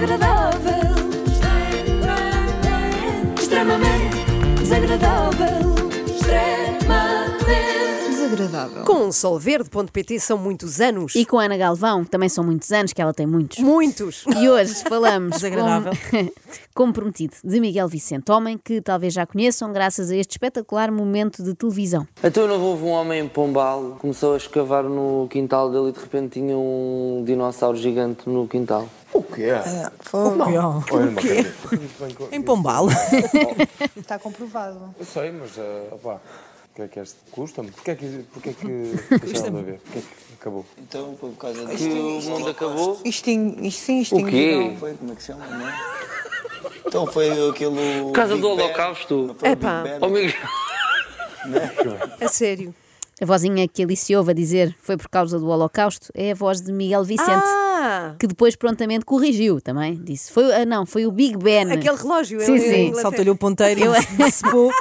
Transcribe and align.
desagradável. 0.00 0.94
Extremamente 3.36 4.16
desagradável. 4.58 5.25
Com 9.06 9.12
solverde.pt 9.12 10.18
são 10.18 10.36
muitos 10.36 10.80
anos. 10.80 11.14
E 11.14 11.24
com 11.24 11.38
a 11.38 11.44
Ana 11.44 11.56
Galvão, 11.56 12.02
que 12.02 12.10
também 12.10 12.28
são 12.28 12.42
muitos 12.42 12.72
anos, 12.72 12.92
que 12.92 13.00
ela 13.00 13.14
tem 13.14 13.24
muitos. 13.24 13.60
Muitos. 13.60 14.24
E 14.36 14.48
hoje 14.48 14.74
falamos, 14.82 15.36
Desagradável. 15.38 15.92
como, 16.10 16.32
como 16.74 16.92
prometido, 16.92 17.34
de 17.44 17.60
Miguel 17.60 17.86
Vicente, 17.86 18.32
homem 18.32 18.58
que 18.58 18.80
talvez 18.80 19.14
já 19.14 19.24
conheçam 19.24 19.72
graças 19.72 20.10
a 20.10 20.16
este 20.16 20.32
espetacular 20.32 20.90
momento 20.90 21.40
de 21.40 21.54
televisão. 21.54 22.04
Então 22.20 22.48
não 22.48 22.60
houve 22.60 22.82
um 22.82 22.88
homem 22.88 23.20
em 23.20 23.28
Pombal, 23.28 23.96
começou 24.00 24.34
a 24.34 24.38
escavar 24.38 24.82
no 24.82 25.28
quintal 25.30 25.70
dele 25.70 25.90
e 25.90 25.92
de 25.92 26.00
repente 26.00 26.40
tinha 26.40 26.58
um 26.58 27.22
dinossauro 27.24 27.76
gigante 27.76 28.28
no 28.28 28.48
quintal. 28.48 28.88
O 29.12 29.22
quê? 29.22 29.52
Pior. 30.10 30.82
Olha, 30.90 31.06
não 31.06 31.12
acredito. 31.14 32.28
Em 32.32 32.42
Pombal. 32.42 32.88
Está 33.96 34.18
comprovado. 34.18 34.92
Eu 34.98 35.06
sei, 35.06 35.30
mas 35.30 35.56
uh, 35.56 35.94
opá, 35.94 36.20
o 36.76 36.78
que 36.78 36.82
é 36.82 36.88
que 36.88 37.00
este 37.00 37.16
custa-me? 37.30 37.70
Porquê 37.70 37.92
é 37.92 37.94
que, 37.94 38.06
porquê 38.34 38.50
é 38.50 38.52
que 38.52 38.66
deixaram 39.24 39.52
de 39.54 39.58
haver? 39.60 39.78
Porquê 39.80 39.98
é 39.98 40.02
que 40.02 40.34
acabou? 40.38 40.66
Então 40.78 41.16
foi 41.18 41.30
por 41.30 41.38
causa 41.38 41.64
que 41.66 41.84
o 41.84 42.20
mundo 42.20 42.48
acabou. 42.50 43.00
Isto, 43.02 43.30
isto 43.30 43.80
sim, 43.80 44.02
O 44.12 44.26
quê? 44.26 44.76
Foi, 44.78 44.92
como 44.94 45.12
é 45.12 45.14
que 45.14 45.22
se 45.22 45.28
chama, 45.28 45.46
não 45.46 45.68
é? 45.68 45.74
Então 46.86 47.06
foi 47.06 47.30
aquilo. 47.48 47.76
Por 48.04 48.12
causa 48.12 48.34
Big 48.34 48.42
do. 48.42 48.48
Holocausto. 48.50 49.26
Não 49.26 49.34
foi 49.34 49.48
o 49.48 49.52
Epá. 49.52 49.82
Big 49.82 49.98
Oh? 50.02 50.08
Miguel. 50.10 51.98
A 52.20 52.28
sério. 52.28 52.74
A 53.18 53.24
vozinha 53.24 53.66
que 53.66 53.82
ali 53.82 53.96
se 53.96 54.14
ouve 54.14 54.32
a 54.32 54.34
dizer 54.34 54.76
foi 54.78 54.98
por 54.98 55.08
causa 55.08 55.38
do 55.38 55.46
Holocausto 55.48 56.08
é 56.14 56.32
a 56.32 56.34
voz 56.34 56.60
de 56.60 56.70
Miguel 56.70 57.02
Vicente. 57.02 57.30
Ah! 57.30 58.14
Que 58.18 58.26
depois 58.26 58.54
prontamente 58.56 59.06
corrigiu 59.06 59.58
também. 59.60 59.94
Disse: 59.96 60.30
foi, 60.30 60.52
ah, 60.54 60.66
não, 60.66 60.84
foi 60.84 61.06
o 61.06 61.10
Big 61.10 61.38
Ben. 61.38 61.72
Aquele 61.72 61.96
relógio. 61.96 62.40
Sim, 62.42 62.56
é- 62.56 62.58
sim. 62.58 62.90
é. 62.90 63.00
Saltou-lhe 63.00 63.30
o 63.30 63.36
ponteiro 63.36 63.80
e 63.80 63.88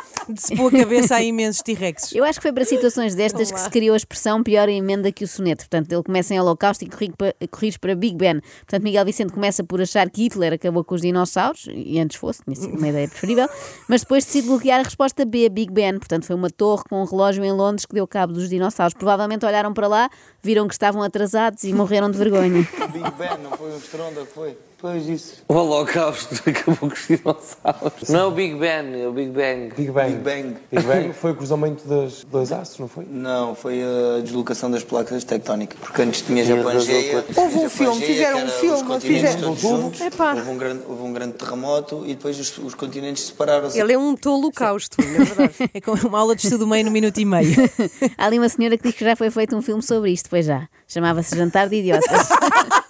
decepou 0.33 0.67
a 0.67 0.71
cabeça 0.71 1.15
a 1.15 1.23
imensos 1.23 1.61
T-Rex. 1.61 2.13
Eu 2.13 2.23
acho 2.23 2.39
que 2.39 2.43
foi 2.43 2.51
para 2.51 2.65
situações 2.65 3.15
destas 3.15 3.49
que 3.49 3.57
Olá. 3.57 3.63
se 3.63 3.69
criou 3.69 3.93
a 3.93 3.97
expressão 3.97 4.43
pior 4.43 4.67
emenda 4.69 5.11
que 5.11 5.23
o 5.23 5.27
soneto. 5.27 5.63
Portanto, 5.63 5.91
ele 5.91 6.03
começa 6.03 6.33
em 6.33 6.39
Holocausto 6.39 6.83
e 6.83 7.47
corrige 7.47 7.79
para, 7.79 7.95
Big 7.95 8.15
Ben. 8.15 8.39
Portanto, 8.39 8.83
Miguel 8.83 9.05
Vicente 9.05 9.33
começa 9.33 9.63
por 9.63 9.81
achar 9.81 10.09
que 10.09 10.23
Hitler 10.23 10.53
acabou 10.53 10.83
com 10.83 10.95
os 10.95 11.01
dinossauros, 11.01 11.67
e 11.71 11.99
antes 11.99 12.17
fosse, 12.17 12.43
tinha 12.43 12.55
sido 12.55 12.77
uma 12.77 12.87
ideia 12.87 13.07
preferível, 13.07 13.47
mas 13.87 14.01
depois 14.01 14.25
decide 14.25 14.47
bloquear 14.47 14.79
a 14.79 14.83
resposta 14.83 15.25
B, 15.25 15.49
Big 15.49 15.71
Ben. 15.71 15.97
Portanto, 15.97 16.25
foi 16.25 16.35
uma 16.35 16.49
torre 16.49 16.83
com 16.89 17.01
um 17.01 17.05
relógio 17.05 17.43
em 17.43 17.51
Londres 17.51 17.85
que 17.85 17.93
deu 17.93 18.07
cabo 18.07 18.33
dos 18.33 18.49
dinossauros. 18.49 18.93
Provavelmente 18.93 19.45
olharam 19.45 19.73
para 19.73 19.87
lá, 19.87 20.09
viram 20.41 20.67
que 20.67 20.73
estavam 20.73 21.01
atrasados 21.01 21.63
e 21.63 21.73
morreram 21.73 22.09
de 22.09 22.17
vergonha. 22.17 22.67
Big 22.91 23.11
Bang, 23.17 23.41
não 23.43 23.51
foi 23.57 23.71
um 23.71 23.77
estronda, 23.77 24.25
foi? 24.25 24.57
Pois 24.85 25.09
isso. 25.09 25.33
O 25.47 25.55
Holocausto 25.55 26.35
acabou 26.47 26.77
com 26.77 26.85
os 26.95 27.07
dinossauros. 27.07 28.07
Não 28.07 28.19
é 28.19 28.25
o 28.25 28.29
Big 28.29 28.53
Ben, 28.53 29.01
é 29.01 29.07
o 29.07 29.11
Big 29.11 29.31
Bang. 29.31 29.73
Big 29.75 29.89
Bang. 29.89 30.11
Big 30.11 30.23
Bang. 30.23 30.55
Big 30.71 30.83
Bang 30.85 31.11
foi 31.11 31.31
o 31.31 31.35
cruzamento 31.35 31.87
dos 31.87 32.23
dois 32.25 32.51
astros, 32.51 32.81
não 32.81 32.87
foi? 32.87 33.03
Não, 33.09 33.55
foi 33.55 33.81
a 33.81 34.21
deslocação 34.21 34.69
das 34.69 34.83
placas 34.83 35.23
tectónicas. 35.23 35.79
Porque 35.79 36.03
antes 36.03 36.21
tinhas 36.21 36.51
a 36.51 36.57
Pangeia. 36.57 37.25
Houve 37.35 37.57
um 37.57 37.67
filme, 37.67 38.05
fizeram 38.05 38.45
um 38.45 38.47
filme, 38.47 38.99
fizeram- 39.01 39.55
juntos. 39.55 40.01
Houve 40.01 40.49
um, 40.51 40.57
grande, 40.59 40.83
houve 40.87 41.01
um 41.01 41.13
grande 41.13 41.33
terremoto 41.33 42.03
e 42.05 42.13
depois 42.13 42.39
os, 42.39 42.55
os 42.59 42.75
continentes 42.75 43.23
separaram-se. 43.25 43.79
Ele 43.79 43.91
é 43.91 43.97
um 43.97 44.15
holocausto, 44.23 44.97
na 45.01 45.23
verdade. 45.25 45.55
É 45.73 45.81
como 45.81 46.07
uma 46.07 46.19
aula 46.19 46.35
de 46.35 46.43
estudo 46.43 46.67
meio 46.67 46.85
no 46.85 46.91
minuto 46.91 47.19
e 47.19 47.25
meio. 47.25 47.55
Há 48.19 48.27
ali 48.27 48.37
uma 48.37 48.49
senhora 48.49 48.77
que 48.77 48.83
diz 48.83 48.95
que 48.95 49.03
já 49.03 49.15
foi 49.15 49.31
feito 49.31 49.55
um 49.55 49.63
filme 49.63 49.81
sobre 49.81 50.11
isto, 50.11 50.29
pois 50.29 50.45
já. 50.45 50.69
Chamava-se 50.87 51.35
Jantar 51.35 51.69
de 51.69 51.77
Idiotas. 51.77 52.29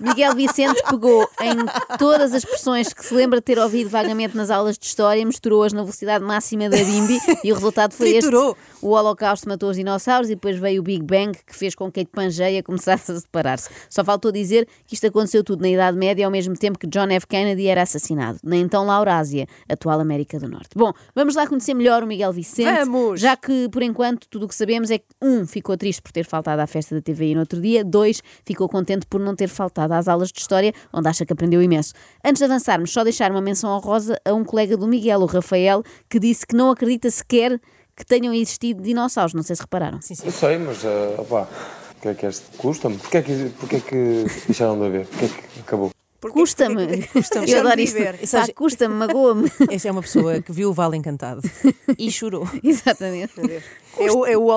Miguel 0.00 0.34
Vicente 0.34 0.80
pegou 0.88 1.28
em 1.40 1.96
todas 1.98 2.32
as 2.32 2.44
expressões 2.44 2.92
que 2.92 3.04
se 3.04 3.12
lembra 3.14 3.40
de 3.40 3.44
ter 3.44 3.58
ouvido 3.58 3.90
vagamente 3.90 4.36
nas 4.36 4.50
aulas 4.50 4.78
de 4.78 4.86
história, 4.86 5.24
misturou-as 5.24 5.72
na 5.72 5.82
velocidade 5.82 6.24
máxima 6.24 6.68
da 6.68 6.76
Bimbi 6.76 7.18
e 7.42 7.50
o 7.50 7.54
resultado 7.54 7.92
foi 7.92 8.12
Triturou. 8.12 8.52
este. 8.52 8.84
O 8.84 8.90
Holocausto 8.90 9.48
matou 9.48 9.70
os 9.70 9.76
dinossauros 9.76 10.30
e 10.30 10.34
depois 10.34 10.56
veio 10.58 10.80
o 10.80 10.84
Big 10.84 11.02
Bang, 11.02 11.36
que 11.44 11.56
fez 11.56 11.74
com 11.74 11.90
que 11.90 12.00
a 12.00 12.06
Pangeia 12.06 12.62
começasse 12.62 13.10
a 13.10 13.16
separar-se. 13.18 13.68
Só 13.90 14.04
faltou 14.04 14.30
dizer 14.30 14.68
que 14.86 14.94
isto 14.94 15.06
aconteceu 15.06 15.42
tudo 15.42 15.62
na 15.62 15.68
Idade 15.68 15.96
Média, 15.96 16.24
ao 16.24 16.30
mesmo 16.30 16.54
tempo 16.54 16.78
que 16.78 16.86
John 16.86 17.08
F. 17.10 17.26
Kennedy 17.26 17.66
era 17.66 17.82
assassinado, 17.82 18.38
na 18.42 18.56
então 18.56 18.86
Laurásia, 18.86 19.46
atual 19.68 20.00
América 20.00 20.38
do 20.38 20.48
Norte. 20.48 20.70
Bom, 20.76 20.92
vamos 21.14 21.34
lá 21.34 21.46
conhecer 21.46 21.74
melhor 21.74 22.02
o 22.02 22.06
Miguel 22.06 22.32
Vicente. 22.32 22.84
Vamos! 22.84 23.20
Já 23.20 23.36
que, 23.36 23.68
por 23.68 23.82
enquanto, 23.82 24.28
tudo 24.28 24.46
o 24.46 24.48
que 24.48 24.54
sabemos 24.54 24.90
é 24.90 24.98
que, 24.98 25.06
um, 25.20 25.46
ficou 25.46 25.76
triste 25.76 26.00
por 26.00 26.12
ter 26.12 26.24
faltado 26.24 26.62
à 26.62 26.66
festa 26.66 26.94
da 26.94 27.00
TVI 27.02 27.34
no 27.34 27.40
outro 27.40 27.60
dia, 27.60 27.84
dois, 27.84 28.22
ficou 28.44 28.68
contente 28.68 29.06
por 29.06 29.20
não 29.20 29.34
ter 29.34 29.48
faltado 29.48 29.87
às 29.92 30.08
aulas 30.08 30.30
de 30.30 30.40
História, 30.40 30.72
onde 30.92 31.08
acha 31.08 31.24
que 31.24 31.32
aprendeu 31.32 31.62
imenso. 31.62 31.92
Antes 32.24 32.38
de 32.38 32.44
avançarmos, 32.44 32.92
só 32.92 33.04
deixar 33.04 33.30
uma 33.30 33.40
menção 33.40 33.70
honrosa 33.70 34.18
a 34.24 34.32
um 34.32 34.44
colega 34.44 34.76
do 34.76 34.86
Miguel, 34.86 35.20
o 35.20 35.26
Rafael, 35.26 35.82
que 36.08 36.18
disse 36.18 36.46
que 36.46 36.54
não 36.54 36.70
acredita 36.70 37.10
sequer 37.10 37.60
que 37.96 38.04
tenham 38.04 38.32
existido 38.32 38.82
dinossauros. 38.82 39.34
Não 39.34 39.42
sei 39.42 39.56
se 39.56 39.62
repararam. 39.62 39.98
Eu 40.24 40.32
sei, 40.32 40.58
mas 40.58 40.84
uh, 40.84 41.20
opá, 41.20 41.48
o 41.98 42.00
que 42.00 42.08
é 42.08 42.14
que 42.14 42.26
este 42.26 42.44
custa-me? 42.56 42.96
Porquê 42.96 43.18
é 43.18 43.22
que, 43.22 43.50
porquê 43.58 43.76
é 43.76 43.80
que 43.80 44.24
deixaram 44.46 44.78
de 44.78 44.86
haver? 44.86 45.06
Porquê 45.06 45.24
é 45.24 45.28
que 45.28 45.60
acabou? 45.60 45.90
Custa-me. 46.20 47.06
Custa-me. 47.06 47.50
Eu 47.50 47.60
adoro 47.60 47.80
isto. 47.80 47.98
Pá, 48.30 48.46
Custa-me, 48.54 48.94
magoa-me. 48.94 49.50
Esta 49.70 49.88
é 49.88 49.92
uma 49.92 50.02
pessoa 50.02 50.42
que 50.42 50.52
viu 50.52 50.70
o 50.70 50.72
Vale 50.72 50.96
Encantado 50.96 51.42
e 51.96 52.10
chorou. 52.10 52.48
Exatamente. 52.62 53.34
É 53.98 54.12
o, 54.12 54.26
é 54.26 54.36
o 54.36 54.50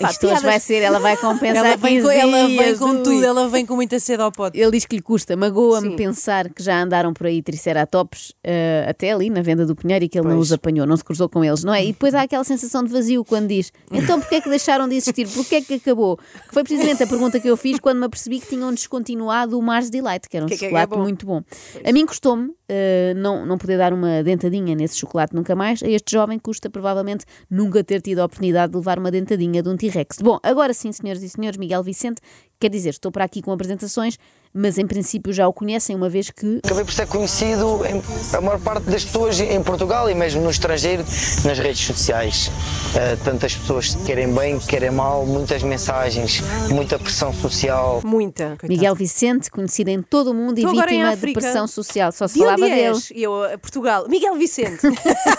holocausto-me. 0.00 0.10
Isto 0.10 0.26
hoje 0.26 0.42
vai 0.42 0.60
ser, 0.60 0.82
ela 0.82 0.98
vai 0.98 1.16
compensar 1.16 1.64
Ela 1.64 1.76
vem, 1.76 1.94
15 2.02 2.06
com, 2.06 2.10
ela 2.10 2.46
vem 2.48 2.76
com 2.76 3.02
tudo, 3.02 3.24
ela 3.24 3.48
vem 3.48 3.66
com 3.66 3.74
muita 3.74 3.98
sede 3.98 4.22
ao 4.22 4.32
pote. 4.32 4.58
Ele 4.58 4.70
diz 4.70 4.84
que 4.86 4.96
lhe 4.96 5.02
custa, 5.02 5.36
magoa-me 5.36 5.96
pensar 5.96 6.48
que 6.48 6.62
já 6.62 6.82
andaram 6.82 7.12
por 7.12 7.26
aí 7.26 7.42
triceratops 7.42 8.32
eh, 8.42 8.86
até 8.88 9.12
ali 9.12 9.30
na 9.30 9.42
venda 9.42 9.64
do 9.66 9.74
Pinheiro 9.74 10.04
e 10.04 10.08
que 10.08 10.18
ele 10.18 10.28
não 10.28 10.38
os 10.38 10.52
apanhou, 10.52 10.86
não 10.86 10.96
se 10.96 11.04
cruzou 11.04 11.28
com 11.28 11.44
eles, 11.44 11.64
não 11.64 11.72
é? 11.72 11.84
E 11.84 11.92
depois 11.92 12.14
há 12.14 12.22
aquela 12.22 12.44
sensação 12.44 12.82
de 12.84 12.92
vazio 12.92 13.24
quando 13.24 13.48
diz 13.48 13.72
então 13.92 14.20
porquê 14.20 14.36
é 14.36 14.40
que 14.40 14.48
deixaram 14.48 14.88
de 14.88 14.96
existir? 14.96 15.28
Porquê 15.28 15.56
é 15.56 15.60
que 15.60 15.74
acabou? 15.74 16.16
Que 16.16 16.52
foi 16.52 16.62
precisamente 16.62 17.02
a 17.02 17.06
pergunta 17.06 17.40
que 17.40 17.48
eu 17.48 17.56
fiz 17.56 17.78
quando 17.78 17.98
me 17.98 18.06
apercebi 18.06 18.40
que 18.40 18.48
tinham 18.48 18.72
descontinuado 18.72 19.58
o 19.58 19.62
Mars 19.62 19.90
Delight, 19.90 20.28
que 20.28 20.36
era 20.36 20.46
um 20.46 20.48
Que 20.48 20.54
é 20.54 20.58
que 20.58 20.64
é 20.64 20.68
chocolate 20.68 20.90
bom? 20.90 21.02
muito 21.02 21.26
bom. 21.26 21.42
A 21.84 21.92
mim 21.92 22.06
custou-me 22.06 22.52
eh, 22.68 23.12
não, 23.16 23.44
não 23.44 23.58
poder 23.58 23.76
dar 23.76 23.92
uma 23.92 24.22
dentadinha 24.22 24.74
nesse 24.74 24.96
chocolate 24.98 25.34
nunca 25.34 25.54
mais. 25.54 25.82
A 25.82 25.88
este 25.88 26.12
jovem 26.12 26.38
custa 26.38 26.70
provavelmente 26.70 27.24
nunca 27.50 27.84
ter 27.84 28.00
tido 28.00 28.20
a 28.20 28.24
oportunidade 28.24 28.72
de 28.72 28.78
levar 28.78 28.98
uma 28.98 29.10
dentadinha 29.10 29.62
de 29.62 29.68
um 29.68 29.76
T-Rex. 29.84 30.18
Bom, 30.22 30.38
agora 30.42 30.72
sim, 30.72 30.90
senhoras 30.92 31.22
e 31.22 31.28
senhores, 31.28 31.58
Miguel 31.58 31.82
Vicente, 31.82 32.20
quer 32.58 32.70
dizer, 32.70 32.90
estou 32.90 33.12
para 33.12 33.24
aqui 33.24 33.42
com 33.42 33.52
apresentações, 33.52 34.18
mas 34.54 34.78
em 34.78 34.86
princípio 34.86 35.32
já 35.32 35.48
o 35.48 35.52
conhecem, 35.52 35.96
uma 35.96 36.08
vez 36.08 36.30
que 36.30 36.60
Acabei 36.64 36.84
por 36.84 36.92
ser 36.92 37.06
conhecido 37.08 37.80
em, 37.86 38.00
a 38.36 38.40
maior 38.40 38.60
parte 38.60 38.84
das 38.84 39.04
pessoas 39.04 39.40
em 39.40 39.62
Portugal 39.62 40.08
e 40.08 40.14
mesmo 40.14 40.40
no 40.42 40.50
estrangeiro, 40.50 41.04
nas 41.44 41.58
redes 41.58 41.84
sociais. 41.84 42.50
Eh, 42.94 43.16
tantas 43.24 43.54
pessoas 43.54 43.94
que 43.94 44.04
querem 44.04 44.32
bem, 44.32 44.58
que 44.58 44.66
querem 44.68 44.90
mal, 44.90 45.26
muitas 45.26 45.62
mensagens, 45.62 46.40
muita 46.70 46.98
pressão 46.98 47.32
social. 47.32 48.00
Muita. 48.04 48.56
Miguel 48.62 48.94
Vicente, 48.94 49.50
conhecido 49.50 49.88
em 49.88 50.00
todo 50.00 50.30
o 50.30 50.34
mundo 50.34 50.56
Estou 50.58 50.72
e 50.74 50.80
vítima 50.80 51.16
de 51.16 51.32
pressão 51.32 51.66
social, 51.66 52.12
só 52.12 52.28
se 52.28 52.34
De 52.34 52.40
falava 52.40 52.62
onde 52.62 52.70
dele. 52.74 52.86
és? 52.86 53.10
E 53.10 53.22
eu, 53.22 53.42
a 53.42 53.58
Portugal. 53.58 54.06
Miguel 54.08 54.36
Vicente. 54.36 54.78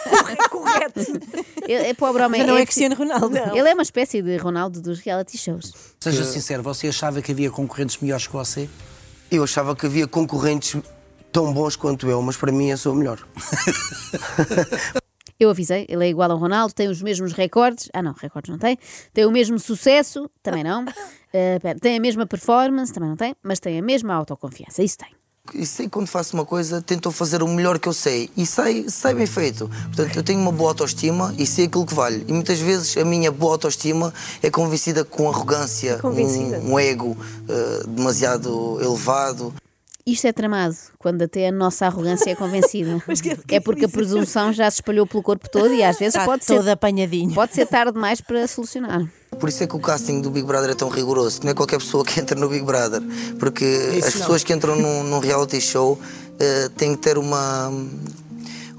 Corre- 0.09 0.35
Correto. 0.49 0.99
Ele 1.67 1.73
é 1.87 1.93
pobre 1.93 2.21
homem. 2.23 2.41
Mas 2.41 2.49
não 2.49 2.57
é 2.57 2.61
é 2.61 2.65
Cristiano 2.65 2.95
Ronaldo. 2.95 3.37
Ele 3.53 3.69
é 3.69 3.73
uma 3.73 3.83
espécie 3.83 4.21
de 4.21 4.35
Ronaldo 4.37 4.81
dos 4.81 4.99
reality 4.99 5.37
shows. 5.37 5.71
Seja 5.99 6.23
sincero, 6.25 6.61
você 6.63 6.87
achava 6.87 7.21
que 7.21 7.31
havia 7.31 7.49
concorrentes 7.49 7.97
melhores 8.01 8.27
que 8.27 8.33
você? 8.33 8.67
Eu 9.31 9.43
achava 9.43 9.75
que 9.75 9.85
havia 9.85 10.07
concorrentes 10.07 10.75
tão 11.31 11.53
bons 11.53 11.75
quanto 11.75 12.09
eu, 12.09 12.21
mas 12.21 12.37
para 12.37 12.51
mim 12.51 12.69
eu 12.69 12.77
sou 12.77 12.93
o 12.93 12.95
melhor. 12.95 13.19
Eu 15.37 15.49
avisei, 15.49 15.85
ele 15.89 16.05
é 16.05 16.09
igual 16.09 16.31
ao 16.31 16.37
Ronaldo, 16.37 16.73
tem 16.73 16.87
os 16.87 17.01
mesmos 17.01 17.33
recordes. 17.33 17.89
Ah, 17.93 18.01
não, 18.01 18.13
recordes 18.13 18.49
não 18.49 18.57
tem. 18.57 18.77
Tem 19.13 19.25
o 19.25 19.31
mesmo 19.31 19.59
sucesso, 19.59 20.31
também 20.41 20.63
não. 20.63 20.85
Pera, 21.61 21.77
tem 21.77 21.97
a 21.97 21.99
mesma 21.99 22.25
performance, 22.25 22.93
também 22.93 23.09
não 23.09 23.17
tem. 23.17 23.35
Mas 23.43 23.59
tem 23.59 23.77
a 23.77 23.81
mesma 23.81 24.13
autoconfiança, 24.13 24.81
isso 24.81 24.97
tem. 24.97 25.09
E 25.53 25.65
sei 25.65 25.85
que 25.85 25.91
quando 25.91 26.07
faço 26.07 26.35
uma 26.35 26.45
coisa, 26.45 26.81
tento 26.81 27.11
fazer 27.11 27.41
o 27.43 27.47
melhor 27.47 27.79
que 27.79 27.87
eu 27.87 27.93
sei. 27.93 28.29
E 28.35 28.45
sai, 28.45 28.85
sai 28.89 29.13
bem 29.13 29.25
feito. 29.25 29.69
Portanto, 29.85 30.15
eu 30.15 30.23
tenho 30.23 30.39
uma 30.39 30.51
boa 30.51 30.71
autoestima 30.71 31.33
e 31.37 31.45
sei 31.45 31.65
aquilo 31.65 31.85
que 31.85 31.93
vale. 31.93 32.25
E 32.27 32.33
muitas 32.33 32.59
vezes 32.59 32.97
a 32.97 33.05
minha 33.05 33.31
boa 33.31 33.53
autoestima 33.53 34.13
é 34.41 34.49
convencida 34.49 35.03
com 35.05 35.29
arrogância, 35.29 35.97
Convencida. 35.99 36.57
um, 36.59 36.73
um 36.73 36.79
ego 36.79 37.15
eh, 37.47 37.83
demasiado 37.87 38.79
elevado. 38.81 39.53
Isto 40.07 40.27
é 40.27 40.31
tramado, 40.33 40.75
quando 40.99 41.23
até 41.23 41.47
a 41.47 41.51
nossa 41.51 41.87
arrogância 41.87 42.29
é 42.29 42.35
convencida. 42.35 43.01
Mas 43.07 43.21
que- 43.21 43.35
que 43.35 43.55
é 43.55 43.59
porque 43.59 43.85
a 43.85 43.87
isso? 43.87 43.97
presunção 43.97 44.53
já 44.53 44.69
se 44.69 44.77
espalhou 44.77 45.07
pelo 45.07 45.23
corpo 45.23 45.49
todo 45.49 45.73
e 45.73 45.83
às 45.83 45.97
vezes 45.97 46.13
Está 46.13 46.25
pode 46.25 46.45
todo 46.45 46.63
ser, 46.63 46.69
apanhadinho. 46.69 47.33
pode 47.33 47.55
ser 47.55 47.65
tarde 47.65 47.93
demais 47.93 48.21
para 48.21 48.47
solucionar. 48.47 49.03
Por 49.39 49.49
isso 49.49 49.63
é 49.63 49.67
que 49.67 49.75
o 49.75 49.79
casting 49.79 50.21
do 50.21 50.29
Big 50.29 50.45
Brother 50.45 50.69
é 50.69 50.75
tão 50.75 50.89
rigoroso. 50.89 51.39
Não 51.43 51.49
é 51.49 51.53
qualquer 51.55 51.79
pessoa 51.79 52.05
que 52.05 52.19
entra 52.19 52.39
no 52.39 52.47
Big 52.47 52.63
Brother. 52.63 53.01
Porque 53.39 53.65
as 53.97 54.13
pessoas 54.13 54.43
que 54.43 54.53
entram 54.53 54.75
num, 54.75 55.03
num 55.03 55.17
reality 55.19 55.59
show 55.59 55.99
eh, 56.39 56.69
têm 56.77 56.95
que 56.95 57.01
ter 57.01 57.17
uma, 57.17 57.69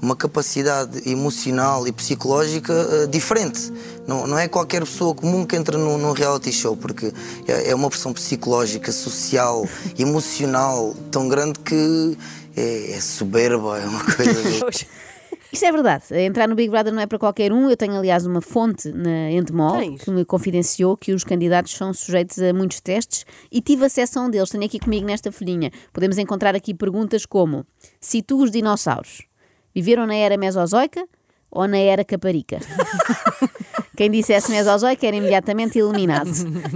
uma 0.01 0.15
capacidade 0.15 1.09
emocional 1.09 1.87
e 1.87 1.91
psicológica 1.91 2.73
eh, 2.73 3.07
diferente. 3.07 3.71
Não, 4.07 4.27
não 4.27 4.37
é 4.37 4.47
qualquer 4.47 4.81
pessoa 4.81 5.13
comum 5.13 5.45
que 5.45 5.55
entra 5.55 5.77
num, 5.77 5.97
num 5.97 6.11
reality 6.11 6.51
show, 6.51 6.75
porque 6.75 7.11
é, 7.47 7.71
é 7.71 7.75
uma 7.75 7.89
pressão 7.89 8.13
psicológica, 8.13 8.91
social, 8.91 9.67
emocional 9.97 10.95
tão 11.11 11.27
grande 11.27 11.59
que 11.59 12.17
é, 12.55 12.91
é 12.91 13.01
soberba, 13.01 13.79
é 13.79 13.85
uma 13.85 14.03
coisa. 14.03 14.87
Isto 15.51 15.65
é 15.65 15.71
verdade. 15.71 16.03
Entrar 16.11 16.47
no 16.47 16.55
Big 16.55 16.69
Brother 16.69 16.93
não 16.93 17.01
é 17.01 17.05
para 17.05 17.17
qualquer 17.17 17.53
um. 17.53 17.69
Eu 17.69 17.77
tenho, 17.77 17.95
aliás, 17.95 18.25
uma 18.25 18.41
fonte 18.41 18.91
na 18.91 19.31
Endemol 19.31 19.77
Tens? 19.77 20.01
que 20.01 20.11
me 20.11 20.25
confidenciou 20.25 20.97
que 20.97 21.13
os 21.13 21.23
candidatos 21.23 21.73
são 21.73 21.93
sujeitos 21.93 22.37
a 22.39 22.53
muitos 22.53 22.81
testes 22.81 23.25
e 23.51 23.61
tive 23.61 23.85
acesso 23.85 24.19
a 24.19 24.23
um 24.23 24.29
deles. 24.29 24.49
Tenho 24.49 24.65
aqui 24.65 24.77
comigo 24.77 25.05
nesta 25.05 25.31
folhinha. 25.31 25.71
Podemos 25.93 26.17
encontrar 26.17 26.53
aqui 26.53 26.73
perguntas 26.73 27.25
como: 27.25 27.65
situa 27.99 28.43
os 28.43 28.51
dinossauros. 28.51 29.25
Viveram 29.77 30.07
na 30.07 30.15
era 30.15 30.35
mesozoica 30.37 31.07
ou 31.51 31.67
na 31.67 31.77
era 31.77 32.03
caparica? 32.03 32.57
Quem 33.95 34.09
dissesse 34.09 34.49
mesozoica 34.49 35.05
era 35.05 35.15
imediatamente 35.15 35.77
eliminado. 35.77 36.31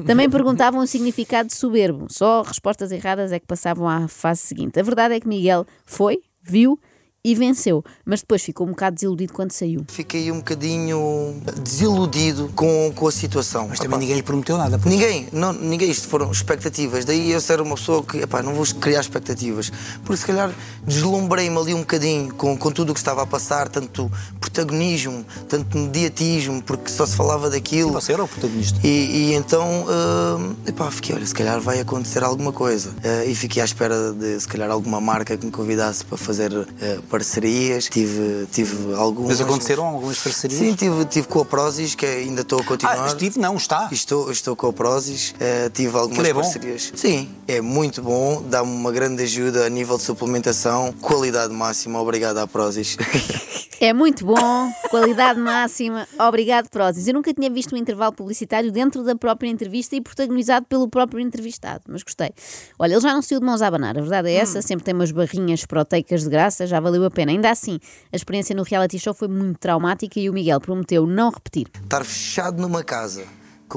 Também 0.06 0.30
perguntavam 0.30 0.82
o 0.82 0.86
significado 0.86 1.48
de 1.48 1.56
soberbo. 1.56 2.06
Só 2.12 2.44
respostas 2.44 2.92
erradas 2.92 3.32
é 3.32 3.40
que 3.40 3.48
passavam 3.48 3.90
à 3.90 4.08
fase 4.08 4.42
seguinte. 4.42 4.80
A 4.80 4.84
verdade 4.84 5.16
é 5.16 5.20
que 5.20 5.28
Miguel 5.28 5.66
foi, 5.84 6.20
viu 6.44 6.80
e 7.24 7.36
venceu, 7.36 7.84
mas 8.04 8.22
depois 8.22 8.42
ficou 8.42 8.66
um 8.66 8.72
bocado 8.72 8.96
desiludido 8.96 9.32
quando 9.32 9.52
saiu. 9.52 9.86
Fiquei 9.88 10.32
um 10.32 10.38
bocadinho 10.38 11.40
desiludido 11.62 12.52
com, 12.56 12.92
com 12.96 13.08
a 13.08 13.12
situação. 13.12 13.68
Mas 13.70 13.80
também 13.80 14.00
ninguém 14.00 14.16
lhe 14.16 14.24
prometeu 14.24 14.58
nada. 14.58 14.80
pois. 14.80 14.94
Ninguém, 14.94 15.28
não, 15.32 15.54
ninguém, 15.54 15.90
isto 15.90 16.08
foram 16.08 16.32
expectativas. 16.32 17.06
Daí 17.06 17.32
eu 17.32 17.40
ser 17.40 17.62
uma 17.62 17.76
pessoa 17.76 18.04
que, 18.04 18.18
epá, 18.18 18.42
não 18.42 18.56
vou 18.56 18.66
criar 18.80 19.02
expectativas. 19.02 19.72
Porque 20.04 20.18
se 20.18 20.26
calhar 20.26 20.52
deslumbrei-me 20.86 21.58
ali 21.58 21.74
um 21.76 21.82
bocadinho 21.82 22.34
com, 22.34 22.58
com 22.58 22.72
tudo 22.72 22.92
o 22.92 22.94
que 22.94 23.00
estava 23.00 23.22
a 23.22 23.28
passar, 23.28 23.70
tanto 23.70 24.12
protagonismo, 24.40 25.24
tanto 25.48 25.78
mediatismo, 25.78 26.62
porque 26.64 26.90
só 26.90 27.06
se 27.06 27.16
falava 27.16 27.50
daquilo. 27.52 27.92
Você 27.92 28.14
era 28.14 28.24
o 28.24 28.28
protagonista. 28.28 28.80
E, 28.84 28.88
e 28.88 29.34
então, 29.34 29.86
hum, 29.86 30.56
epá, 30.66 30.90
fiquei, 30.90 31.16
olha, 31.16 31.26
se 31.26 31.36
calhar 31.36 31.62
vai 31.62 31.80
acontecer 31.80 32.24
alguma 32.24 32.52
coisa. 32.52 32.92
Eh, 33.04 33.28
e 33.28 33.36
fiquei 33.36 33.62
à 33.62 33.66
espera 33.66 34.12
de, 34.12 34.40
se 34.40 34.48
calhar, 34.48 34.72
alguma 34.72 35.00
marca 35.00 35.38
que 35.38 35.46
me 35.46 35.52
convidasse 35.52 36.04
para 36.04 36.18
fazer 36.18 36.52
eh, 36.82 37.00
parcerias. 37.12 37.90
Tive, 37.90 38.48
tive 38.52 38.96
algumas. 38.96 39.32
Mas 39.32 39.42
aconteceram 39.42 39.86
algumas 39.86 40.18
parcerias? 40.18 40.60
Sim, 40.60 40.74
tive, 40.74 41.06
tive 41.06 41.28
com 41.28 41.42
a 41.42 41.46
Prozis, 41.46 41.94
que 41.94 42.06
ainda 42.06 42.42
estou 42.42 42.60
a 42.60 42.64
continuar. 42.64 43.04
Ah, 43.04 43.08
estive, 43.08 43.38
não, 43.40 43.58
está. 43.58 43.90
Estou, 43.92 44.32
estou 44.32 44.56
com 44.56 44.68
a 44.68 44.74
Prozis, 44.74 45.36
eh, 45.40 45.70
tive 45.74 45.98
algumas 45.98 46.26
é 46.26 46.34
bom? 46.34 46.42
parcerias. 46.42 46.92
Sim, 46.96 47.30
é 47.48 47.60
muito 47.60 48.02
bom, 48.02 48.42
dá-me 48.42 48.72
uma 48.72 48.92
grande 48.92 49.24
ajuda 49.24 49.66
a 49.66 49.70
nível 49.70 49.98
de 49.98 50.04
suplementação, 50.04 50.94
qualidade 51.02 51.54
máxima, 51.54 52.00
obrigado 52.02 52.38
à 52.38 52.48
Prozis. 52.48 52.98
É 53.82 53.94
muito 53.94 54.24
bom, 54.24 54.72
qualidade 54.92 55.40
máxima. 55.40 56.06
Obrigado, 56.20 56.70
Prozis. 56.70 57.08
Eu 57.08 57.14
nunca 57.14 57.34
tinha 57.34 57.50
visto 57.50 57.74
um 57.74 57.78
intervalo 57.78 58.12
publicitário 58.12 58.72
dentro 58.72 59.04
da 59.04 59.16
própria 59.16 59.50
entrevista 59.50 59.96
e 59.96 60.02
protagonizado 60.02 60.66
pelo 60.68 60.90
próprio 60.90 61.22
entrevistado, 61.22 61.84
mas 61.88 62.04
gostei. 62.04 62.32
Olha, 62.78 62.94
ele 62.94 63.02
já 63.02 63.14
não 63.14 63.22
saiu 63.22 63.40
de 63.40 63.46
mãos 63.46 63.62
a 63.62 63.68
abanar, 63.68 63.98
a 63.98 64.02
verdade 64.02 64.30
é 64.30 64.36
essa, 64.36 64.62
sempre 64.62 64.84
tem 64.84 64.94
umas 64.94 65.12
barrinhas 65.12 65.66
proteicas 65.66 66.24
de 66.24 66.30
graça, 66.30 66.68
já 66.68 66.80
valeu 66.80 67.06
a 67.06 67.10
pena. 67.10 67.32
Ainda 67.32 67.50
assim, 67.50 67.80
a 68.12 68.16
experiência 68.16 68.54
no 68.54 68.64
reality 68.64 69.00
show 69.00 69.14
foi 69.14 69.30
muito 69.30 69.58
traumática 69.58 70.20
e 70.20 70.30
o 70.30 70.34
Miguel 70.34 70.60
prometeu 70.60 71.08
não 71.08 71.30
repetir. 71.30 71.68
Estar 71.82 72.04
fechado 72.04 72.62
numa 72.62 72.84
casa, 72.84 73.26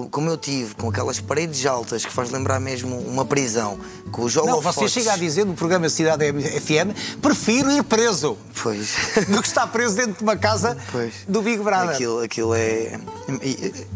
como 0.03 0.29
eu 0.29 0.37
tive, 0.37 0.75
com 0.75 0.89
aquelas 0.89 1.21
paredes 1.21 1.65
altas 1.67 2.05
que 2.05 2.13
faz 2.13 2.31
lembrar 2.31 2.59
mesmo 2.59 2.99
uma 2.99 3.25
prisão, 3.25 3.79
com 4.11 4.23
os 4.23 4.35
Não, 4.35 4.45
holofotes. 4.45 4.75
você 4.81 4.89
chega 4.89 5.13
a 5.13 5.17
dizer 5.17 5.45
no 5.45 5.55
programa 5.55 5.89
Cidade 5.89 6.33
FM, 6.33 7.19
prefiro 7.23 7.71
ir 7.71 7.83
preso 7.85 8.37
Pois. 8.63 8.95
do 9.29 9.41
que 9.41 9.49
estar 9.49 9.67
preso 9.69 9.97
dentro 9.97 10.15
de 10.15 10.23
uma 10.23 10.37
casa 10.37 10.77
Pois. 10.91 11.13
do 11.29 11.41
Big 11.43 11.63
Brother. 11.63 11.95
Aquilo, 11.95 12.21
aquilo 12.23 12.55
é. 12.55 12.99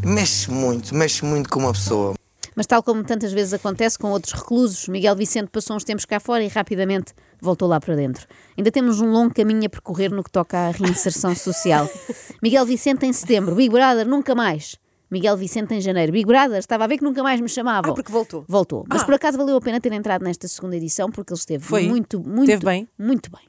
Mexe 0.04 0.50
muito, 0.50 0.94
mexe 0.94 1.24
muito 1.24 1.48
com 1.48 1.60
uma 1.60 1.72
pessoa. 1.72 2.14
Mas 2.54 2.66
tal 2.66 2.82
como 2.82 3.04
tantas 3.04 3.32
vezes 3.32 3.54
acontece 3.54 3.96
com 3.96 4.10
outros 4.10 4.32
reclusos, 4.32 4.88
Miguel 4.88 5.14
Vicente 5.14 5.48
passou 5.48 5.76
uns 5.76 5.84
tempos 5.84 6.04
cá 6.04 6.18
fora 6.18 6.42
e 6.42 6.48
rapidamente 6.48 7.12
voltou 7.40 7.68
lá 7.68 7.78
para 7.78 7.94
dentro. 7.94 8.26
Ainda 8.56 8.70
temos 8.72 9.00
um 9.00 9.10
longo 9.12 9.32
caminho 9.32 9.64
a 9.66 9.68
percorrer 9.68 10.10
no 10.10 10.24
que 10.24 10.30
toca 10.30 10.58
à 10.58 10.70
reinserção 10.70 11.36
social. 11.36 11.88
Miguel 12.42 12.66
Vicente 12.66 13.06
em 13.06 13.12
setembro, 13.12 13.54
Big 13.54 13.70
Brother, 13.70 14.06
nunca 14.06 14.34
mais. 14.34 14.74
Miguel 15.10 15.36
Vicente 15.36 15.74
em 15.74 15.80
janeiro, 15.80 16.12
Big 16.12 16.26
Brother, 16.26 16.58
estava 16.58 16.84
a 16.84 16.86
ver 16.86 16.98
que 16.98 17.04
nunca 17.04 17.22
mais 17.22 17.40
me 17.40 17.48
chamavam. 17.48 17.92
Ah, 17.92 17.94
porque 17.94 18.12
voltou. 18.12 18.44
Voltou. 18.46 18.84
Mas 18.88 19.02
Ah. 19.02 19.04
por 19.04 19.14
acaso 19.14 19.38
valeu 19.38 19.56
a 19.56 19.60
pena 19.60 19.80
ter 19.80 19.92
entrado 19.92 20.22
nesta 20.22 20.46
segunda 20.48 20.76
edição 20.76 21.10
porque 21.10 21.32
ele 21.32 21.38
esteve 21.40 21.64
Foi? 21.64 21.88
muito, 21.88 22.20
muito, 22.20 22.42
Esteve 22.50 22.64
bem? 22.64 22.88
muito 22.98 23.30
bem. 23.30 23.40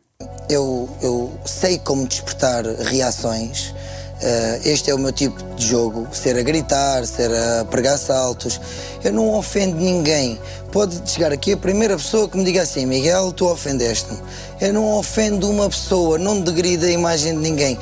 Eu, 0.50 0.90
eu 1.02 1.32
sei 1.46 1.78
como 1.80 2.08
despertar 2.08 2.66
reações. 2.66 3.74
Eh, 4.22 4.62
este 4.66 4.92
é 4.92 4.94
o 4.96 5.00
meu 5.00 5.14
tipo 5.14 5.42
de 5.56 5.66
jogo, 5.66 6.06
ser 6.12 6.38
a 6.38 6.42
gritar, 6.44 7.06
ser 7.06 7.32
a 7.34 7.64
pregar 7.64 7.98
saltos. 7.98 8.60
Eu 9.02 9.14
não 9.14 9.34
ofendo 9.36 9.78
ninguém. 9.78 10.38
Pode 10.74 11.10
chegar 11.10 11.32
aqui 11.32 11.54
a 11.54 11.58
primeira 11.58 11.96
pessoa 11.96 12.28
que 12.28 12.38
me 12.38 12.44
diga 12.44 12.62
assim, 12.64 12.86
Miguel, 12.86 13.32
tu 13.32 13.46
ofendeste-me. 13.48 14.20
Eu 14.60 14.74
não 14.74 14.94
ofendo 14.98 15.50
uma 15.50 15.70
pessoa, 15.70 16.18
não 16.18 16.42
degrido 16.42 16.86
a 16.86 16.92
imagem 16.92 17.34
de 17.34 17.40
ninguém. 17.40 17.80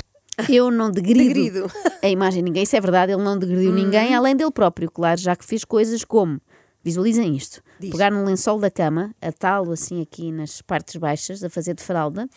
Eu 0.50 0.70
não 0.70 0.92
degrido, 0.92 1.34
Degrido. 1.34 1.72
a 2.04 2.08
imagem 2.08 2.44
de 2.44 2.50
ninguém, 2.50 2.64
isso 2.64 2.76
é 2.76 2.80
verdade, 2.82 3.12
ele 3.12 3.24
não 3.24 3.38
degrediu 3.40 3.72
ninguém, 3.74 4.14
além 4.14 4.36
dele 4.36 4.52
próprio, 4.52 4.90
claro, 4.92 5.20
já 5.20 5.36
que 5.36 5.44
fez 5.44 5.66
coisas 5.66 6.04
como, 6.04 6.40
visualizem 6.84 7.36
isto, 7.36 7.62
pegar 7.92 8.12
no 8.12 8.24
lençol 8.24 8.60
da 8.60 8.70
cama, 8.70 9.14
atá-lo 9.22 9.72
assim 9.72 10.02
aqui 10.02 10.32
nas 10.32 10.62
partes 10.62 10.96
baixas, 10.98 11.44
a 11.44 11.50
fazer 11.50 11.74
de 11.74 11.84
fralda, 11.84 12.28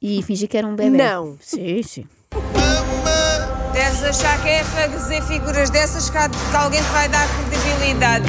e 0.00 0.22
fingir 0.22 0.48
que 0.48 0.56
era 0.56 0.66
um 0.66 0.76
bebê. 0.76 0.96
Não. 0.96 1.36
Sim, 1.40 1.82
sim. 1.82 2.06
Deves 3.72 4.02
achar 4.04 4.40
que 4.40 4.48
é 4.48 4.86
dizer 4.88 5.20
figuras 5.24 5.68
dessas 5.70 6.08
que, 6.08 6.16
há- 6.16 6.28
que 6.28 6.56
alguém 6.56 6.80
te 6.80 6.88
vai 6.90 7.08
dar 7.08 7.26
credibilidade. 7.50 8.26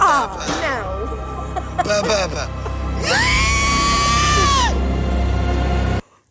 Ah, 0.00 0.36
não. 0.62 0.96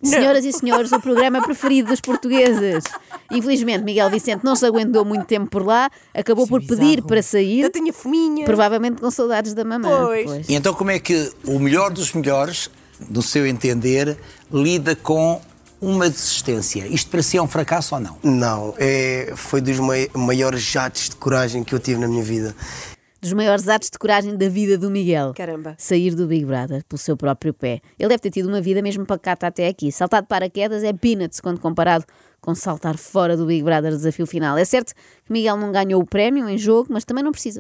Senhoras 0.06 0.46
e 0.46 0.52
senhores, 0.54 0.92
o 0.92 1.00
programa 1.00 1.42
preferido 1.42 1.90
dos 1.90 2.00
portugueses. 2.02 2.84
Infelizmente, 3.32 3.84
Miguel 3.84 4.10
Vicente 4.10 4.44
não 4.44 4.56
se 4.56 4.66
aguentou 4.66 5.04
muito 5.04 5.26
tempo 5.26 5.48
por 5.50 5.66
lá, 5.66 5.90
acabou 6.14 6.48
por 6.48 6.62
pedir 6.62 7.02
para 7.04 7.22
sair, 7.22 7.62
Eu 7.62 7.70
tenho 7.72 7.92
fominha. 7.94 8.46
provavelmente 8.46 9.02
com 9.02 9.10
saudades 9.12 9.54
da 9.54 9.64
mamãe. 9.64 10.26
Pois. 10.26 10.50
E 10.50 10.54
então 10.56 10.74
como 10.74 10.92
é 10.92 11.00
que 11.00 11.32
o 11.46 11.60
melhor 11.60 11.92
dos 11.92 12.14
melhores, 12.14 12.70
no 13.10 13.22
seu 13.22 13.46
entender, 13.48 14.18
lida 14.52 14.96
com 14.96 15.42
uma 15.82 16.10
desistência? 16.10 16.88
Isto 16.88 17.10
para 17.12 17.22
si 17.22 17.38
é 17.38 17.42
um 17.42 17.48
fracasso 17.48 17.96
ou 17.96 18.02
não? 18.02 18.18
Não, 18.24 18.74
é, 18.78 19.34
foi 19.36 19.60
dos 19.62 19.80
mai- 19.80 20.10
maiores 20.14 20.62
jatos 20.62 21.10
de 21.10 21.16
coragem 21.16 21.64
que 21.64 21.74
eu 21.74 21.80
tive 21.80 22.00
na 22.00 22.08
minha 22.08 22.24
vida. 22.24 22.56
Dos 23.26 23.34
maiores 23.34 23.68
atos 23.68 23.90
de 23.90 23.98
coragem 23.98 24.38
da 24.38 24.48
vida 24.48 24.78
do 24.78 24.90
Miguel. 24.90 25.34
Caramba. 25.36 25.76
Sair 25.78 26.14
do 26.14 26.28
Big 26.28 26.46
Brother 26.46 26.84
pelo 26.88 27.00
seu 27.00 27.18
próprio 27.18 27.54
pé. 27.54 27.82
Ele 27.98 28.10
deve 28.10 28.20
ter 28.20 28.30
tido 28.30 28.48
uma 28.48 28.62
vida 28.62 28.82
mesmo 28.82 29.06
pacata 29.06 29.48
até 29.48 29.68
aqui. 29.68 29.92
Saltar 29.92 30.22
de 30.22 30.28
paraquedas 30.28 30.84
é 30.84 30.94
peanuts 30.94 31.40
quando 31.40 31.60
comparado 31.60 32.06
com 32.40 32.54
saltar 32.54 32.98
fora 32.98 33.36
do 33.36 33.46
Big 33.48 33.64
Brother 33.64 33.92
desafio 33.92 34.28
final. 34.28 34.58
É 34.58 34.64
certo 34.64 34.94
que 34.94 35.34
Miguel 35.34 35.58
não 35.58 35.72
ganhou 35.72 36.02
o 36.02 36.06
prémio 36.06 36.48
em 36.48 36.58
jogo, 36.58 36.90
mas 36.92 37.04
também 37.04 37.24
não 37.24 37.32
precisa. 37.32 37.60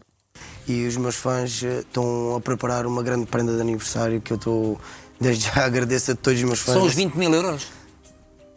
E 0.67 0.85
os 0.85 0.97
meus 0.97 1.15
fãs 1.15 1.63
eh, 1.63 1.79
estão 1.79 2.35
a 2.35 2.41
preparar 2.41 2.85
uma 2.85 3.01
grande 3.01 3.25
prenda 3.25 3.55
de 3.55 3.61
aniversário 3.61 4.21
que 4.21 4.33
eu 4.33 4.37
estou. 4.37 4.79
Desde 5.19 5.45
já 5.45 5.65
agradeço 5.65 6.11
a 6.11 6.15
todos 6.15 6.39
os 6.39 6.45
meus 6.45 6.59
fãs. 6.59 6.75
São 6.75 6.85
os 6.85 6.93
20 6.93 7.15
mil 7.15 7.33
euros? 7.33 7.67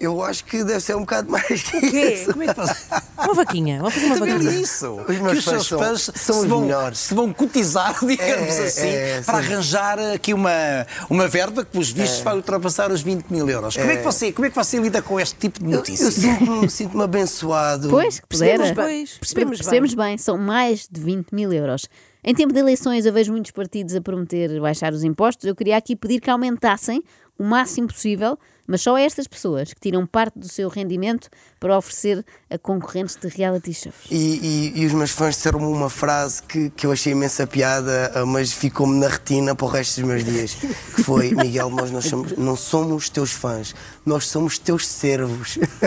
Eu 0.01 0.23
acho 0.23 0.45
que 0.45 0.63
deve 0.63 0.81
ser 0.81 0.95
um 0.97 1.01
bocado 1.01 1.31
mais 1.31 1.63
que 1.63 1.91
quê? 1.91 2.15
isso. 2.15 2.31
Como 2.31 2.43
é 2.45 2.47
que 2.49 2.55
faz? 2.55 2.87
Uma 3.19 3.35
vaquinha, 3.35 3.79
vamos 3.79 3.95
fazer 3.95 4.07
uma 4.07 4.15
Também 4.17 4.35
vaquinha. 4.35 4.53
isso. 4.61 4.91
Os 4.93 5.07
que 5.07 5.13
meus 5.23 5.39
os 5.39 5.45
seus 5.45 5.69
fãs 5.69 5.69
são- 5.69 5.79
fãs 5.79 6.03
são 6.15 6.35
se 6.37 6.41
os 6.43 6.47
vão, 6.47 6.61
melhores. 6.63 6.99
se 6.99 7.15
vão 7.15 7.33
cotizar, 7.33 7.99
digamos 8.07 8.55
É, 8.59 8.65
assim, 8.67 8.87
é, 8.89 9.21
para 9.23 9.43
sim. 9.43 9.53
arranjar 9.53 9.99
aqui 10.15 10.33
uma, 10.33 10.87
uma 11.11 11.27
verba 11.27 11.65
que, 11.65 11.73
pelos 11.73 11.91
vistos, 11.91 12.21
vai 12.21 12.37
ultrapassar 12.37 12.93
os 12.93 13.01
20 13.03 13.27
mil 13.29 13.49
euros. 13.49 13.77
Como 13.77 13.91
é, 13.91 13.97
que 13.97 14.05
você, 14.05 14.31
como 14.33 14.47
é 14.47 14.51
que 14.51 14.57
você 14.57 14.79
lida 14.79 15.03
com 15.03 15.19
este 15.19 15.37
tipo 15.37 15.59
de 15.59 15.65
Eu, 15.67 15.71
eu 15.73 15.77
notícias? 15.79 16.15
sinto-me 16.15 16.71
sinto 16.71 17.03
abençoado. 17.03 17.89
Pois, 17.89 18.21
que 18.21 18.27
pudera. 18.29 18.59
Percebemos 18.59 18.87
bem. 18.89 19.07
Percebemos 19.19 19.59
Percebemos 19.59 19.95
bem, 19.95 20.17
são 20.19 20.39
mais 20.39 20.87
de 20.91 21.01
20 21.01 21.33
mil 21.33 21.53
euros. 21.53 21.87
Em 22.23 22.35
tempo 22.35 22.53
de 22.53 22.59
eleições, 22.59 23.07
eu 23.07 23.13
vejo 23.13 23.33
muitos 23.33 23.51
partidos 23.53 23.95
a 23.95 24.01
prometer 24.01 24.61
baixar 24.61 24.93
os 24.93 25.03
impostos. 25.05 25.45
Eu 25.47 25.55
queria 25.55 25.77
aqui 25.77 25.95
pedir 25.97 26.21
que 26.21 26.29
aumentassem 26.31 27.03
o 27.39 27.45
máximo 27.45 27.87
possível, 27.89 28.37
mas 28.67 28.83
só 28.83 28.97
a 28.97 29.01
estas 29.01 29.27
pessoas 29.27 29.73
que 29.73 29.81
tiram 29.81 30.05
parte 30.07 30.39
do 30.39 30.47
seu 30.49 30.69
rendimento 30.69 31.31
para 31.59 31.77
oferecer 31.79 32.23
a 32.51 32.59
concorrentes 32.59 33.17
de 33.17 33.27
reality 33.29 33.73
shows. 33.73 33.95
E, 34.11 34.73
e- 34.75 34.81
e 34.83 34.87
os 34.87 34.93
meus 34.93 35.11
fãs 35.11 35.37
disseram-me 35.37 35.65
uma 35.67 35.89
frase 35.89 36.43
que, 36.43 36.69
que 36.71 36.85
eu 36.85 36.93
achei 36.93 37.13
imensa 37.13 37.47
piada, 37.47 38.13
ah, 38.15 38.27
mas 38.27 38.53
ficou-me 38.53 38.99
na 38.99 39.09
retina 39.09 39.55
para 39.55 39.65
o 39.67 39.69
resto 39.71 40.01
dos 40.01 40.09
meus 40.11 40.25
dias. 40.25 40.55
Que 40.55 41.03
foi, 41.03 41.31
Miguel, 41.35 41.71
nós 41.71 41.91
não 41.91 42.03
somos, 42.03 42.33
não 42.37 42.57
somos 42.57 43.09
teus 43.09 43.31
fãs, 43.33 43.75
nós 44.05 44.27
somos 44.27 44.59
teus 44.59 44.87
servos. 44.87 45.59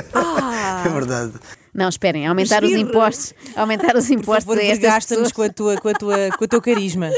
é 0.85 0.89
verdade. 0.89 1.33
Não, 1.73 1.87
esperem, 1.87 2.27
aumentar 2.27 2.63
os 2.65 2.71
impostos, 2.71 3.33
aumentar 3.55 3.95
os 3.95 4.07
Por 4.07 4.13
impostos 4.13 4.43
favor, 4.45 4.59
a 4.59 4.63
estas 4.65 5.05
pessoas. 5.05 5.31
com, 5.31 5.41
a 5.43 5.49
tua, 5.49 5.77
com, 5.77 5.87
a 5.87 5.93
tua, 5.93 6.17
com 6.37 6.43
o 6.43 6.47
teu 6.47 6.61
carisma. 6.61 7.09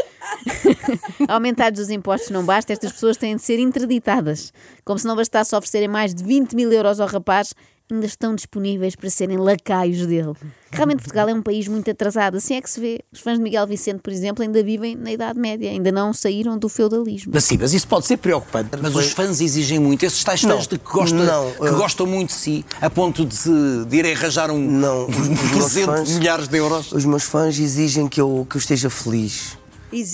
Aumentados 1.27 1.79
os 1.79 1.89
impostos 1.89 2.29
não 2.29 2.43
basta, 2.45 2.73
estas 2.73 2.91
pessoas 2.91 3.17
têm 3.17 3.35
de 3.35 3.41
ser 3.41 3.59
interditadas. 3.59 4.51
Como 4.85 4.99
se 4.99 5.05
não 5.07 5.15
bastasse 5.15 5.55
oferecerem 5.55 5.87
mais 5.87 6.13
de 6.13 6.23
20 6.23 6.55
mil 6.55 6.71
euros 6.71 6.99
ao 6.99 7.07
rapaz, 7.07 7.53
ainda 7.91 8.05
estão 8.05 8.33
disponíveis 8.33 8.95
para 8.95 9.09
serem 9.09 9.37
lacaios 9.37 10.07
dele. 10.07 10.33
Realmente 10.71 10.99
Portugal 10.99 11.29
é 11.29 11.33
um 11.33 11.41
país 11.43 11.67
muito 11.67 11.91
atrasado, 11.91 12.37
assim 12.37 12.55
é 12.55 12.61
que 12.61 12.69
se 12.69 12.79
vê. 12.79 13.01
Os 13.11 13.19
fãs 13.19 13.37
de 13.37 13.43
Miguel 13.43 13.67
Vicente, 13.67 13.99
por 13.99 14.11
exemplo, 14.11 14.41
ainda 14.41 14.63
vivem 14.63 14.95
na 14.95 15.11
Idade 15.11 15.37
Média, 15.39 15.69
ainda 15.69 15.91
não 15.91 16.11
saíram 16.13 16.57
do 16.57 16.67
feudalismo. 16.67 17.31
Mas 17.35 17.43
sim, 17.43 17.57
mas 17.59 17.73
isso 17.73 17.87
pode 17.87 18.07
ser 18.07 18.17
preocupante. 18.17 18.69
Mas 18.81 18.95
os 18.95 19.11
fãs 19.11 19.39
exigem 19.41 19.77
muito. 19.79 20.03
Esses 20.03 20.23
tais 20.23 20.41
fãs 20.41 20.65
de 20.65 20.79
que, 20.79 20.91
gostam, 20.91 21.19
não, 21.23 21.51
que 21.51 21.63
eu- 21.67 21.75
gostam 21.77 22.07
muito 22.07 22.29
de 22.29 22.35
si, 22.35 22.65
a 22.81 22.89
ponto 22.89 23.23
de, 23.25 23.35
se- 23.35 23.85
de 23.87 23.95
irem 23.97 24.13
arranjar 24.13 24.49
um, 24.49 24.57
Não, 24.57 25.05
um 25.05 25.09
os 25.09 25.27
meus 25.27 25.49
presente 25.51 25.85
fãs- 25.85 26.07
de 26.07 26.15
milhares 26.15 26.47
de 26.47 26.57
euros. 26.57 26.91
Os 26.91 27.05
meus 27.05 27.23
fãs 27.23 27.59
exigem 27.59 28.07
que 28.07 28.19
eu, 28.19 28.47
que 28.49 28.55
eu 28.55 28.59
esteja 28.59 28.89
feliz. 28.89 29.55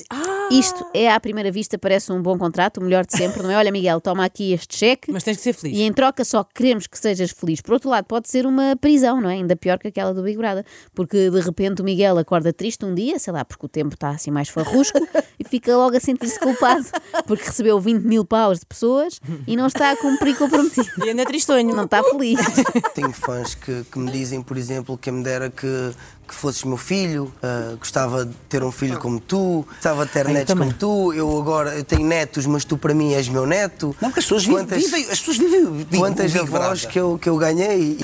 Ah, 0.10 0.50
Isto 0.52 0.86
é, 0.94 1.10
à 1.10 1.20
primeira 1.20 1.52
vista, 1.52 1.78
parece 1.78 2.12
um 2.12 2.22
bom 2.22 2.38
contrato, 2.38 2.78
o 2.80 2.84
melhor 2.84 3.06
de 3.06 3.16
sempre, 3.16 3.42
não 3.42 3.52
é? 3.52 3.58
Olha, 3.58 3.72
Miguel, 3.72 4.02
toma 4.02 4.26
aqui 4.26 4.54
este 4.54 4.78
cheque. 4.78 5.12
Mas 5.12 5.24
tens 5.24 5.38
que 5.38 5.44
ser 5.44 5.54
feliz. 5.54 5.78
E 5.78 5.84
em 5.84 5.94
troca 5.94 6.26
só 6.26 6.44
queremos 6.44 6.88
que 6.88 6.98
sejas 6.98 7.32
feliz. 7.32 7.62
Por 7.62 7.74
outro 7.74 7.90
lado, 7.90 8.06
pode 8.06 8.28
ser 8.30 8.46
uma 8.46 8.76
prisão, 8.76 9.22
não 9.22 9.30
é? 9.30 9.34
Ainda 9.34 9.56
pior 9.56 9.78
que 9.78 9.88
aquela 9.88 10.14
do 10.14 10.24
Big 10.24 10.38
Brother. 10.38 10.66
Porque 10.94 11.30
de 11.30 11.40
repente 11.40 11.82
o 11.82 11.86
Miguel 11.86 12.18
acorda 12.18 12.52
triste 12.52 12.84
um 12.84 12.94
dia, 12.94 13.20
sei 13.20 13.32
lá, 13.32 13.46
porque 13.46 13.66
o 13.66 13.70
tempo 13.70 13.94
está 13.94 14.10
assim 14.10 14.32
mais 14.32 14.50
farrusco, 14.50 15.00
fica 15.50 15.76
logo 15.76 15.96
a 15.98 16.00
sentir-se 16.00 16.40
culpado 16.40 16.86
porque 17.28 17.44
recebeu 17.46 17.80
20 17.80 18.04
mil 18.04 18.24
paus 18.26 18.60
de 18.60 18.66
pessoas 18.66 19.20
e 19.48 19.56
não 19.56 19.68
está 19.68 19.92
a 19.92 19.96
cumprir 19.98 20.38
com 20.38 20.46
o 20.46 20.50
prometido. 20.50 20.88
E 21.06 21.10
ainda 21.10 21.26
tristonho. 21.26 21.76
Não 21.76 21.86
está 21.86 22.04
feliz. 22.04 22.40
Tenho 22.96 23.12
fãs 23.12 23.56
que, 23.56 23.84
que 23.92 24.00
me 24.00 24.12
dizem, 24.12 24.42
por 24.42 24.58
exemplo, 24.58 24.98
que 24.98 25.12
me 25.12 25.24
dera 25.24 25.50
que, 25.50 25.92
que 26.28 26.34
fosses 26.36 26.64
meu 26.64 26.78
filho, 26.78 27.34
ah, 27.42 27.76
gostava 27.78 28.26
de 28.26 28.34
ter 28.48 28.64
um 28.64 28.72
filho 28.72 29.00
como 29.00 29.20
tu, 29.20 29.66
gostava 29.68 30.06
de 30.06 30.12
ter 30.12 30.26
eu 30.26 30.34
netos 30.34 30.48
também. 30.48 30.68
como 30.70 30.80
tu, 30.80 31.14
eu 31.14 31.38
agora 31.40 31.76
eu 31.76 31.84
tenho 31.84 32.06
netos, 32.06 32.46
mas 32.46 32.64
tu 32.66 32.78
para 32.78 32.94
mim 32.94 33.14
és 33.14 33.28
meu 33.28 33.46
neto. 33.46 33.96
Não, 34.02 34.10
porque 34.10 34.20
as 34.20 34.26
pessoas 34.26 34.44
vivem, 34.46 34.64
Quantas- 34.66 34.84
vivem- 34.84 35.04
as 35.10 35.20
pessoas 35.20 35.38
vivem 35.38 35.86
Quantas 35.98 36.36
avós 36.36 36.86
que 36.86 37.00
eu, 37.00 37.18
que 37.20 37.30
eu 37.30 37.38
ganhei. 37.38 38.00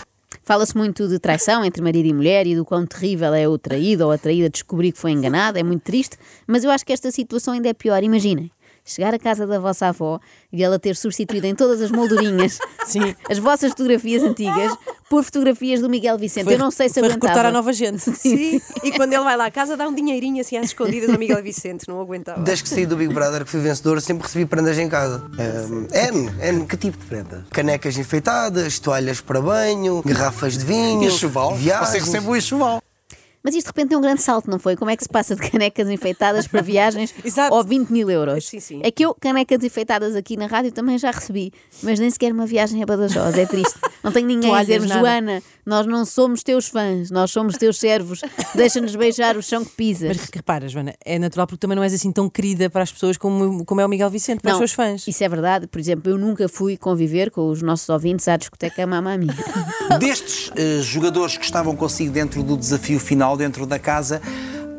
Fala-se 0.46 0.78
muito 0.78 1.08
de 1.08 1.18
traição 1.18 1.66
entre 1.66 1.82
marido 1.82 2.08
e 2.08 2.14
mulher 2.14 2.46
e 2.46 2.56
do 2.56 2.64
quão 2.64 2.86
terrível 2.86 3.34
é 3.34 3.48
o 3.48 3.58
traído 3.58 4.06
ou 4.06 4.12
a 4.12 4.18
traída 4.18 4.48
descobrir 4.48 4.92
que 4.92 5.00
foi 5.00 5.10
enganada. 5.12 5.60
É 5.60 5.64
muito 5.64 5.82
triste, 5.82 6.18
mas 6.46 6.64
eu 6.64 6.70
acho 6.70 6.86
que 6.86 6.94
esta 6.94 7.10
situação 7.10 7.56
ainda 7.56 7.68
é 7.68 7.74
pior. 7.74 8.04
Imaginem. 8.04 8.52
Chegar 8.88 9.16
à 9.16 9.18
casa 9.20 9.48
da 9.48 9.60
vossa 9.60 9.88
avó 9.88 10.20
e 10.54 10.64
ela 10.64 10.78
ter 10.78 10.96
substituído 10.96 11.48
em 11.48 11.56
todas 11.56 11.82
as 11.82 11.90
moldurinhas 11.90 12.60
Sim. 12.86 13.16
as 13.28 13.40
vossas 13.40 13.72
fotografias 13.72 14.22
antigas 14.22 14.78
por 15.10 15.24
fotografias 15.24 15.82
do 15.82 15.90
Miguel 15.90 16.20
Vicente. 16.20 16.44
Foi- 16.46 16.54
eu 16.54 16.60
não 16.60 16.70
sei 16.70 16.88
se 16.88 17.00
foi 17.00 17.10
aguentava. 17.10 17.28
recrutar 17.28 17.46
a 17.48 17.52
nova 17.52 17.74
gente. 17.74 18.00
sim. 18.16 18.62
E 18.84 18.92
quando 18.92 19.14
ele 19.14 19.24
vai 19.24 19.36
lá 19.36 19.46
à 19.48 19.52
casa, 19.52 19.76
dá 19.76 19.88
um 19.88 19.94
dinheirinho 19.94 20.40
assim 20.40 20.56
às 20.58 20.66
escondidas 20.68 21.10
ao 21.10 21.18
Miguel 21.18 21.42
Vicente. 21.42 21.88
Não 21.88 22.00
aguentava. 22.00 22.42
Desde 22.42 22.64
que 22.64 22.70
saí 22.70 22.86
do 22.86 22.96
Big 22.96 23.12
Brother, 23.12 23.44
que 23.44 23.50
fui 23.50 23.60
vencedor, 23.60 24.00
sempre 24.02 24.28
recebi 24.28 24.46
prendas 24.46 24.78
em 24.78 24.88
casa. 24.88 25.24
Ah, 25.40 26.08
N, 26.12 26.30
N, 26.42 26.66
Que 26.68 26.78
tipo 26.78 26.96
de 26.98 27.06
prenda? 27.06 27.44
canecas 27.52 27.98
enfeitadas, 27.98 28.78
toalhas 28.78 29.20
para 29.20 29.42
banho, 29.42 30.04
garrafas 30.06 30.58
de 30.60 30.64
vinho, 30.66 31.02
E 31.04 31.08
enxoval? 31.08 31.52
Você 31.56 31.58
viagens. 31.64 32.06
recebe 32.06 32.28
o 32.28 32.36
enxoval. 32.36 32.82
Mas 33.46 33.54
isto 33.54 33.68
de 33.68 33.80
repente 33.80 33.94
é 33.94 33.98
um 33.98 34.02
grande 34.02 34.24
salto, 34.24 34.50
não 34.50 34.58
foi? 34.58 34.76
Como 34.76 34.90
é 34.90 34.98
que 34.98 35.04
se 35.04 35.10
passa 35.10 35.36
de 35.36 35.42
canecas 35.48 35.88
enfeitadas 35.88 36.48
para 36.48 36.64
viagens 36.64 37.14
ou 37.52 37.64
20 37.64 37.92
mil 37.92 38.10
euros? 38.10 38.48
Sim, 38.48 38.60
sim. 38.60 38.82
É 38.84 38.90
que 38.90 39.06
eu, 39.06 39.14
canecas 39.14 39.64
enfeitadas 39.64 40.16
aqui 40.16 40.36
na 40.36 40.48
rádio 40.48 40.72
também 40.72 40.98
já 40.98 41.12
recebi, 41.12 41.54
mas 41.84 42.00
nem 42.00 42.10
sequer 42.10 42.34
uma 42.34 42.48
viagem 42.48 42.82
a 42.82 42.88
Badajoz, 42.88 43.38
é 43.38 43.46
triste. 43.46 43.80
Não 44.04 44.12
tenho 44.12 44.26
ninguém 44.26 44.50
a 44.56 44.62
dizer-me, 44.62 44.88
nada. 44.88 45.00
Joana, 45.00 45.44
nós 45.64 45.86
não 45.86 46.06
somos 46.06 46.42
teus 46.42 46.68
fãs, 46.68 47.12
nós 47.12 47.30
somos 47.30 47.56
teus 47.56 47.78
servos, 47.78 48.22
deixa-nos 48.56 48.96
beijar 48.96 49.38
o 49.38 49.44
chão 49.44 49.64
que 49.64 49.76
pisas. 49.76 50.18
Mas 50.18 50.30
repara, 50.34 50.68
Joana, 50.68 50.96
é 51.06 51.20
natural 51.20 51.46
porque 51.46 51.60
também 51.60 51.76
não 51.76 51.84
és 51.84 51.94
assim 51.94 52.12
tão 52.12 52.28
querida 52.28 52.68
para 52.68 52.82
as 52.82 52.92
pessoas 52.92 53.16
como, 53.16 53.64
como 53.64 53.80
é 53.80 53.86
o 53.86 53.90
Miguel 53.90 54.10
Vicente, 54.10 54.42
para 54.42 54.54
os 54.54 54.58
seus 54.58 54.74
fãs. 54.74 55.08
Isso 55.08 55.24
é 55.24 55.30
verdade. 55.30 55.68
Por 55.68 55.80
exemplo, 55.80 56.12
eu 56.12 56.18
nunca 56.18 56.50
fui 56.50 56.78
conviver 56.78 57.30
com 57.30 57.48
os 57.48 57.62
nossos 57.62 57.90
ouvintes 57.90 58.28
à 58.28 58.38
discoteca 58.38 58.88
Mamma 58.88 59.16
Mia. 59.20 59.36
Destes 60.00 60.52
eh, 60.56 60.82
jogadores 60.82 61.38
que 61.38 61.46
estavam 61.46 61.76
consigo 61.76 62.12
dentro 62.12 62.42
do 62.42 62.58
desafio 62.58 63.00
final, 63.00 63.35
dentro 63.38 63.66
da 63.66 63.80
casa, 63.80 64.22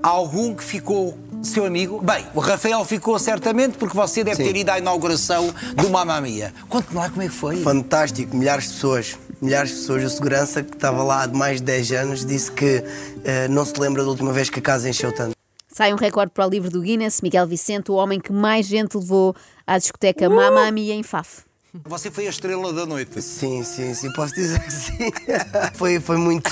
há 0.02 0.08
algum 0.08 0.54
que 0.54 0.64
ficou 0.64 1.18
seu 1.42 1.64
amigo? 1.64 2.00
Bem, 2.00 2.26
o 2.34 2.40
Rafael 2.40 2.84
ficou 2.84 3.18
certamente 3.18 3.78
porque 3.78 3.96
você 3.96 4.22
deve 4.24 4.36
Sim. 4.36 4.52
ter 4.52 4.56
ido 4.58 4.70
à 4.70 4.78
inauguração 4.78 5.52
do 5.74 5.90
Mamma 5.90 6.20
Mia. 6.20 6.52
Conte-me 6.68 6.96
lá 6.96 7.08
como 7.08 7.22
é 7.22 7.28
que 7.28 7.34
foi. 7.34 7.56
Fantástico, 7.62 8.36
milhares 8.36 8.64
de 8.64 8.74
pessoas. 8.74 9.18
Milhares 9.40 9.70
de 9.70 9.76
pessoas. 9.76 10.04
O 10.04 10.10
segurança 10.10 10.62
que 10.62 10.74
estava 10.74 11.02
lá 11.02 11.24
há 11.24 11.28
mais 11.28 11.58
de 11.58 11.64
10 11.64 11.92
anos 11.92 12.26
disse 12.26 12.50
que 12.50 12.82
eh, 13.24 13.48
não 13.48 13.64
se 13.64 13.78
lembra 13.78 14.02
da 14.02 14.08
última 14.08 14.32
vez 14.32 14.50
que 14.50 14.58
a 14.58 14.62
casa 14.62 14.88
encheu 14.88 15.12
tanto. 15.12 15.36
Sai 15.68 15.92
um 15.92 15.96
recorde 15.96 16.32
para 16.32 16.46
o 16.46 16.50
livro 16.50 16.70
do 16.70 16.80
Guinness. 16.80 17.20
Miguel 17.20 17.46
Vicente, 17.46 17.90
o 17.90 17.94
homem 17.94 18.18
que 18.18 18.32
mais 18.32 18.66
gente 18.66 18.96
levou 18.96 19.36
à 19.66 19.76
discoteca 19.76 20.28
Mamma 20.28 20.70
Mia 20.70 20.94
em 20.94 21.02
Faf. 21.02 21.45
Você 21.84 22.10
foi 22.10 22.26
a 22.26 22.30
estrela 22.30 22.72
da 22.72 22.86
noite. 22.86 23.20
Sim, 23.22 23.62
sim, 23.62 23.92
sim, 23.94 24.12
posso 24.12 24.34
dizer 24.34 24.60
que 24.60 24.72
sim. 24.72 25.10
foi, 25.74 26.00
foi, 26.00 26.16
muito, 26.16 26.50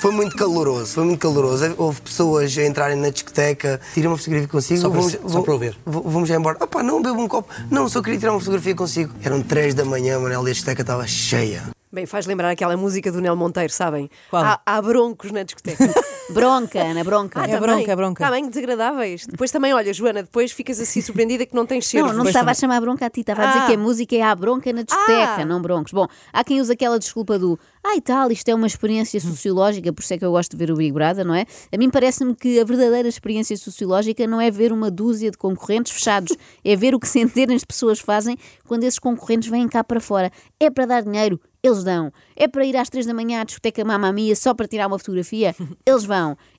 foi 0.00 0.10
muito 0.12 0.36
caloroso, 0.36 0.94
foi 0.94 1.04
muito 1.04 1.20
caloroso. 1.20 1.74
Houve 1.76 2.00
pessoas 2.00 2.56
a 2.56 2.64
entrarem 2.64 2.96
na 2.96 3.10
discoteca, 3.10 3.80
tirem 3.94 4.08
uma 4.08 4.16
fotografia 4.16 4.48
consigo. 4.48 4.80
Só 4.80 4.90
para- 4.90 5.00
vamos, 5.00 5.18
só 5.32 5.42
para 5.42 5.56
v- 5.56 5.74
Vamos 5.86 6.28
já 6.28 6.36
embora. 6.36 6.56
Opá, 6.62 6.82
não, 6.82 7.02
bebo 7.02 7.20
um 7.20 7.28
copo. 7.28 7.52
Não, 7.70 7.88
só 7.88 8.00
queria 8.02 8.18
tirar 8.18 8.32
uma 8.32 8.40
fotografia 8.40 8.74
consigo. 8.74 9.12
Eram 9.22 9.42
três 9.42 9.74
da 9.74 9.84
manhã, 9.84 10.18
Manel, 10.18 10.46
e 10.46 10.50
a 10.50 10.52
discoteca 10.54 10.82
estava 10.82 11.06
cheia. 11.06 11.62
Bem, 11.92 12.06
faz 12.06 12.24
lembrar 12.24 12.50
aquela 12.50 12.74
música 12.74 13.12
do 13.12 13.20
Nel 13.20 13.36
Monteiro, 13.36 13.70
sabem? 13.70 14.08
Qual? 14.30 14.42
Há, 14.42 14.60
há 14.64 14.80
broncos 14.80 15.30
na 15.30 15.42
discoteca. 15.42 15.84
Bronca, 16.30 16.80
Ana, 16.82 17.04
bronca. 17.04 17.40
Ah, 17.40 17.44
É 17.44 17.46
também. 17.48 17.60
bronca, 17.60 17.92
é 17.92 17.96
bronca. 17.96 18.24
Está 18.24 18.34
bem, 18.34 18.48
desagradáveis. 18.48 19.26
Depois 19.26 19.50
também, 19.50 19.74
olha, 19.74 19.92
Joana, 19.92 20.22
depois 20.22 20.50
ficas 20.52 20.80
assim 20.80 21.00
surpreendida 21.02 21.44
que 21.44 21.54
não 21.54 21.66
tens 21.66 21.84
cheiro. 21.84 22.06
Não, 22.08 22.14
não 22.14 22.24
estava 22.26 22.50
a 22.50 22.54
chamar 22.54 22.80
bronca 22.80 23.06
a 23.06 23.10
ti, 23.10 23.20
estava 23.20 23.42
a 23.42 23.46
dizer 23.48 23.58
Ah. 23.60 23.66
que 23.66 23.74
a 23.74 23.78
música 23.78 24.16
é 24.16 24.22
a 24.22 24.34
bronca 24.34 24.72
na 24.72 24.82
discoteca, 24.82 25.42
Ah. 25.42 25.44
não 25.44 25.60
broncos. 25.60 25.92
Bom, 25.92 26.06
há 26.32 26.44
quem 26.44 26.60
use 26.60 26.72
aquela 26.72 26.98
desculpa 26.98 27.38
do 27.38 27.58
ai 27.84 28.00
tal, 28.00 28.30
isto 28.30 28.48
é 28.48 28.54
uma 28.54 28.66
experiência 28.66 29.20
sociológica, 29.20 29.92
por 29.92 30.02
isso 30.02 30.14
é 30.14 30.18
que 30.18 30.24
eu 30.24 30.30
gosto 30.30 30.52
de 30.52 30.56
ver 30.56 30.70
o 30.72 30.76
Big 30.76 30.92
Brother, 30.92 31.24
não 31.26 31.34
é? 31.34 31.44
A 31.72 31.76
mim 31.76 31.90
parece-me 31.90 32.34
que 32.34 32.58
a 32.60 32.64
verdadeira 32.64 33.08
experiência 33.08 33.56
sociológica 33.56 34.26
não 34.26 34.40
é 34.40 34.50
ver 34.50 34.72
uma 34.72 34.90
dúzia 34.90 35.30
de 35.30 35.36
concorrentes 35.36 35.92
fechados, 35.92 36.34
é 36.64 36.76
ver 36.76 36.94
o 36.94 37.00
que 37.00 37.08
centenas 37.08 37.60
de 37.60 37.66
pessoas 37.66 37.98
fazem 37.98 38.38
quando 38.66 38.84
esses 38.84 38.98
concorrentes 38.98 39.48
vêm 39.50 39.68
cá 39.68 39.82
para 39.84 40.00
fora. 40.00 40.30
É 40.60 40.70
para 40.70 40.86
dar 40.86 41.02
dinheiro, 41.02 41.40
eles 41.62 41.82
dão. 41.82 42.12
É 42.36 42.46
para 42.46 42.64
ir 42.64 42.76
às 42.76 42.88
três 42.88 43.04
da 43.06 43.12
manhã 43.12 43.40
à 43.40 43.44
discoteca 43.44 43.84
Mamma 43.84 44.12
Mia 44.12 44.34
só 44.36 44.54
para 44.54 44.66
tirar 44.68 44.86
uma 44.86 44.98
fotografia, 44.98 45.54
eles 45.84 46.04
vão. 46.04 46.11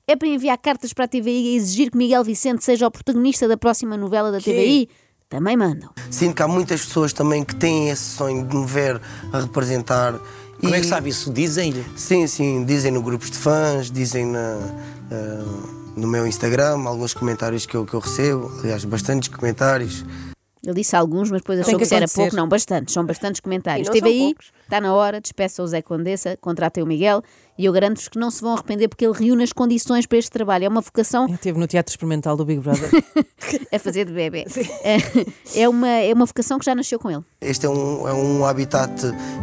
É 0.06 0.16
para 0.16 0.28
enviar 0.28 0.58
cartas 0.58 0.92
para 0.92 1.04
a 1.06 1.08
TVI 1.08 1.54
e 1.54 1.56
exigir 1.56 1.90
que 1.90 1.96
Miguel 1.96 2.22
Vicente 2.24 2.62
seja 2.64 2.86
o 2.86 2.90
protagonista 2.90 3.48
da 3.48 3.56
próxima 3.56 3.96
novela 3.96 4.30
da 4.30 4.38
TVI, 4.38 4.88
também 5.28 5.56
mandam. 5.56 5.90
Sinto 6.10 6.36
que 6.36 6.42
há 6.42 6.48
muitas 6.48 6.84
pessoas 6.84 7.12
também 7.12 7.42
que 7.44 7.56
têm 7.56 7.88
esse 7.88 8.02
sonho 8.16 8.46
de 8.46 8.54
me 8.56 8.66
ver 8.66 9.00
a 9.32 9.40
representar. 9.40 10.18
Como 10.60 10.74
é 10.74 10.78
E- 10.78 10.80
que 10.82 10.86
sabe 10.86 11.08
isso? 11.10 11.32
Dizem-lhe. 11.32 11.84
Sim, 11.96 12.26
sim, 12.26 12.64
dizem 12.64 12.92
no 12.92 13.02
grupos 13.02 13.30
de 13.30 13.38
fãs, 13.38 13.90
dizem 13.90 14.26
na, 14.26 14.58
ah, 15.10 15.44
no 15.96 16.06
meu 16.06 16.26
Instagram, 16.26 16.84
alguns 16.86 17.14
comentários 17.14 17.66
que 17.66 17.76
eu, 17.76 17.84
que 17.86 17.94
eu 17.94 18.00
recebo, 18.00 18.50
aliás, 18.60 18.84
bastantes 18.84 19.28
comentários. 19.28 20.04
Ele 20.62 20.74
disse 20.74 20.96
alguns, 20.96 21.30
mas 21.30 21.40
depois 21.42 21.60
achou 21.60 21.72
Tem 21.72 21.78
que, 21.78 21.86
que 21.86 21.94
era 21.94 22.06
pouco. 22.08 22.34
Não, 22.34 22.48
bastantes, 22.48 22.94
são 22.94 23.04
bastantes 23.04 23.40
comentários. 23.40 23.86
E 23.88 23.98
são 23.98 24.08
aí, 24.08 24.18
poucos. 24.18 24.46
Está 24.64 24.80
na 24.80 24.92
hora, 24.92 25.20
despeça 25.20 25.62
o 25.62 25.66
Zé 25.66 25.80
Condessa, 25.80 26.36
contratem 26.40 26.82
o 26.82 26.86
Miguel 26.86 27.22
e 27.56 27.66
eu 27.66 27.72
garanto-vos 27.72 28.08
que 28.08 28.18
não 28.18 28.30
se 28.30 28.40
vão 28.40 28.52
arrepender 28.54 28.88
porque 28.88 29.06
ele 29.06 29.14
reúne 29.16 29.44
as 29.44 29.52
condições 29.52 30.06
para 30.06 30.18
este 30.18 30.30
trabalho. 30.30 30.64
É 30.64 30.68
uma 30.68 30.80
vocação 30.80 31.26
Esteve 31.26 31.58
no 31.58 31.68
Teatro 31.68 31.92
Experimental 31.92 32.36
do 32.36 32.44
Big 32.44 32.60
Brother. 32.60 32.90
a 33.72 33.78
fazer 33.78 34.06
de 34.06 34.12
bebê. 34.12 34.44
É, 34.82 34.96
é, 35.62 35.68
uma, 35.68 35.88
é 35.88 36.12
uma 36.12 36.26
vocação 36.26 36.58
que 36.58 36.64
já 36.64 36.74
nasceu 36.74 36.98
com 36.98 37.10
ele. 37.10 37.22
Este 37.40 37.66
é 37.66 37.68
um, 37.68 38.08
é 38.08 38.12
um 38.12 38.44
habitat 38.44 38.90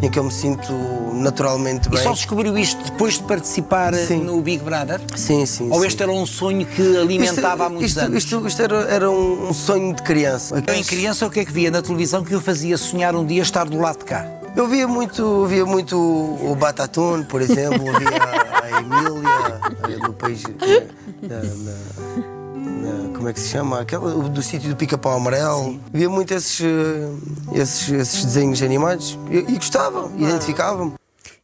em 0.01 0.09
que 0.09 0.19
eu 0.19 0.25
me 0.25 0.31
sinto 0.31 0.73
naturalmente 1.13 1.87
E 1.87 1.91
bem. 1.91 2.03
só 2.03 2.11
descobriu 2.11 2.57
isto 2.57 2.83
depois 2.83 3.13
de 3.13 3.23
participar 3.23 3.93
Sim. 3.93 4.23
no 4.23 4.41
Big 4.41 4.61
Brother? 4.63 4.99
Sim, 5.15 5.45
sim. 5.45 5.69
Ou 5.71 5.79
sim. 5.79 5.87
este 5.87 6.03
era 6.03 6.11
um 6.11 6.25
sonho 6.25 6.65
que 6.65 6.97
alimentava 6.97 7.65
há 7.65 7.69
muitos 7.69 7.91
isto, 7.91 7.99
anos? 8.01 8.17
Isto, 8.17 8.47
isto 8.47 8.61
era, 8.61 8.75
era 8.89 9.09
um, 9.09 9.49
um 9.49 9.53
sonho 9.53 9.95
de 9.95 10.03
criança. 10.03 10.61
Eu, 10.67 10.73
em 10.73 10.83
criança, 10.83 11.25
o 11.25 11.29
que 11.29 11.39
é 11.39 11.45
que 11.45 11.51
via 11.51 11.71
na 11.71 11.81
televisão 11.81 12.23
que 12.23 12.35
o 12.35 12.41
fazia 12.41 12.77
sonhar 12.77 13.15
um 13.15 13.25
dia 13.25 13.41
estar 13.41 13.69
do 13.69 13.79
lado 13.79 13.99
de 13.99 14.05
cá? 14.05 14.40
Eu 14.55 14.67
via 14.67 14.87
muito, 14.87 15.45
via 15.45 15.65
muito 15.65 15.97
o 15.97 16.55
Batatune, 16.55 17.23
por 17.23 17.41
exemplo, 17.41 17.83
via 17.83 18.17
a, 18.21 18.65
a 18.65 18.81
Emília, 18.81 19.59
eh, 19.89 20.05
do 20.07 20.13
país. 20.13 20.43
eh, 20.45 20.87
da- 21.25 21.39
da- 21.39 21.45
da- 21.45 23.09
como 23.15 23.29
é 23.29 23.33
que 23.33 23.39
se 23.39 23.49
chama? 23.49 23.79
Aquela, 23.79 24.13
o 24.15 24.27
do 24.27 24.41
sítio 24.41 24.69
do 24.69 24.75
pica-pau 24.75 25.13
amarelo. 25.17 25.79
Via 25.93 26.09
muito 26.09 26.33
esses, 26.33 26.59
eh, 26.61 27.09
esses, 27.53 27.89
esses 27.89 28.25
desenhos 28.25 28.61
animados 28.61 29.17
e, 29.29 29.37
e 29.37 29.55
gostava, 29.55 30.11
identificava-me. 30.17 30.93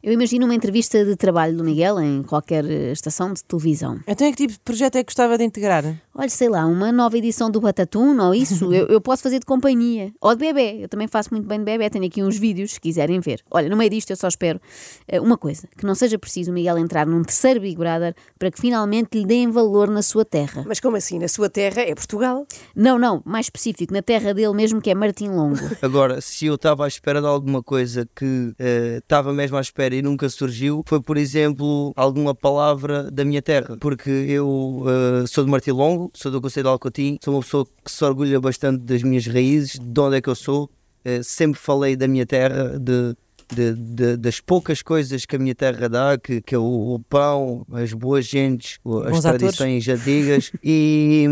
Eu 0.00 0.12
imagino 0.12 0.44
uma 0.44 0.54
entrevista 0.54 1.04
de 1.04 1.16
trabalho 1.16 1.56
do 1.56 1.64
Miguel 1.64 1.98
em 2.00 2.22
qualquer 2.22 2.64
eh, 2.64 2.92
estação 2.92 3.32
de 3.32 3.42
televisão. 3.42 3.98
então, 4.06 4.26
é 4.26 4.30
que 4.30 4.36
tipo 4.36 4.52
de 4.52 4.60
projeto 4.60 4.96
é 4.96 4.98
que 5.02 5.06
gostava 5.06 5.36
de 5.38 5.44
integrar? 5.44 5.84
Olha, 6.20 6.28
sei 6.28 6.48
lá, 6.48 6.66
uma 6.66 6.90
nova 6.90 7.16
edição 7.16 7.48
do 7.48 7.60
Batatune 7.60 8.18
ou 8.18 8.34
isso, 8.34 8.74
eu, 8.74 8.88
eu 8.88 9.00
posso 9.00 9.22
fazer 9.22 9.38
de 9.38 9.46
companhia. 9.46 10.12
Ou 10.20 10.34
de 10.34 10.40
bebê, 10.40 10.82
eu 10.82 10.88
também 10.88 11.06
faço 11.06 11.28
muito 11.30 11.46
bem 11.46 11.60
de 11.60 11.64
bebê, 11.64 11.88
tenho 11.88 12.04
aqui 12.04 12.24
uns 12.24 12.36
vídeos 12.36 12.72
se 12.72 12.80
quiserem 12.80 13.20
ver. 13.20 13.40
Olha, 13.48 13.68
no 13.68 13.76
meio 13.76 13.88
disto 13.88 14.10
eu 14.10 14.16
só 14.16 14.26
espero 14.26 14.60
eh, 15.06 15.20
uma 15.20 15.38
coisa, 15.38 15.68
que 15.78 15.86
não 15.86 15.94
seja 15.94 16.18
preciso 16.18 16.50
o 16.50 16.54
Miguel 16.54 16.76
entrar 16.76 17.06
num 17.06 17.22
terceiro 17.22 17.60
Big 17.60 17.76
Brother 17.76 18.16
para 18.36 18.50
que 18.50 18.60
finalmente 18.60 19.16
lhe 19.16 19.24
deem 19.24 19.48
valor 19.48 19.88
na 19.88 20.02
sua 20.02 20.24
terra. 20.24 20.64
Mas 20.66 20.80
como 20.80 20.96
assim? 20.96 21.20
Na 21.20 21.28
sua 21.28 21.48
terra 21.48 21.82
é 21.82 21.94
Portugal? 21.94 22.44
Não, 22.74 22.98
não, 22.98 23.22
mais 23.24 23.46
específico, 23.46 23.92
na 23.92 24.02
terra 24.02 24.34
dele 24.34 24.54
mesmo 24.54 24.80
que 24.80 24.90
é 24.90 24.96
Martim 24.96 25.28
Longo. 25.28 25.60
Agora, 25.80 26.20
se 26.20 26.46
eu 26.46 26.56
estava 26.56 26.84
à 26.84 26.88
espera 26.88 27.20
de 27.20 27.28
alguma 27.28 27.62
coisa 27.62 28.08
que 28.16 28.52
eh, 28.58 28.98
estava 29.00 29.32
mesmo 29.32 29.56
à 29.56 29.60
espera 29.60 29.94
e 29.94 30.02
nunca 30.02 30.28
surgiu, 30.28 30.82
foi, 30.84 31.00
por 31.00 31.16
exemplo, 31.16 31.92
alguma 31.94 32.34
palavra 32.34 33.08
da 33.08 33.24
minha 33.24 33.40
terra. 33.40 33.76
Porque 33.78 34.10
eu 34.10 34.82
eh, 34.84 35.24
sou 35.28 35.44
de 35.44 35.50
Martim 35.52 35.70
Longo, 35.70 36.07
sou 36.14 36.30
do 36.32 36.40
Conselho 36.40 36.64
de 36.64 36.70
Alcotim, 36.70 37.18
sou 37.22 37.34
uma 37.34 37.40
pessoa 37.42 37.66
que 37.84 37.90
se 37.90 38.04
orgulha 38.04 38.40
bastante 38.40 38.82
das 38.84 39.02
minhas 39.02 39.26
raízes, 39.26 39.78
de 39.78 40.00
onde 40.00 40.16
é 40.16 40.20
que 40.20 40.28
eu 40.28 40.34
sou. 40.34 40.70
Eh, 41.04 41.22
sempre 41.22 41.58
falei 41.60 41.94
da 41.96 42.06
minha 42.08 42.26
terra, 42.26 42.78
de, 42.78 43.14
de- 43.54 43.74
de- 43.74 44.16
das 44.16 44.40
poucas 44.40 44.82
coisas 44.82 45.24
que 45.24 45.36
a 45.36 45.38
minha 45.38 45.54
terra 45.54 45.88
dá, 45.88 46.18
que, 46.18 46.42
que 46.42 46.54
é 46.54 46.58
o, 46.58 46.94
o 46.94 47.00
pão, 47.08 47.64
as 47.72 47.92
boas 47.92 48.26
gentes, 48.26 48.78
as 48.84 49.10
Bons 49.12 49.24
atores. 49.24 49.56
tradições 49.56 49.88
antigas, 49.88 50.52
e, 50.62 51.26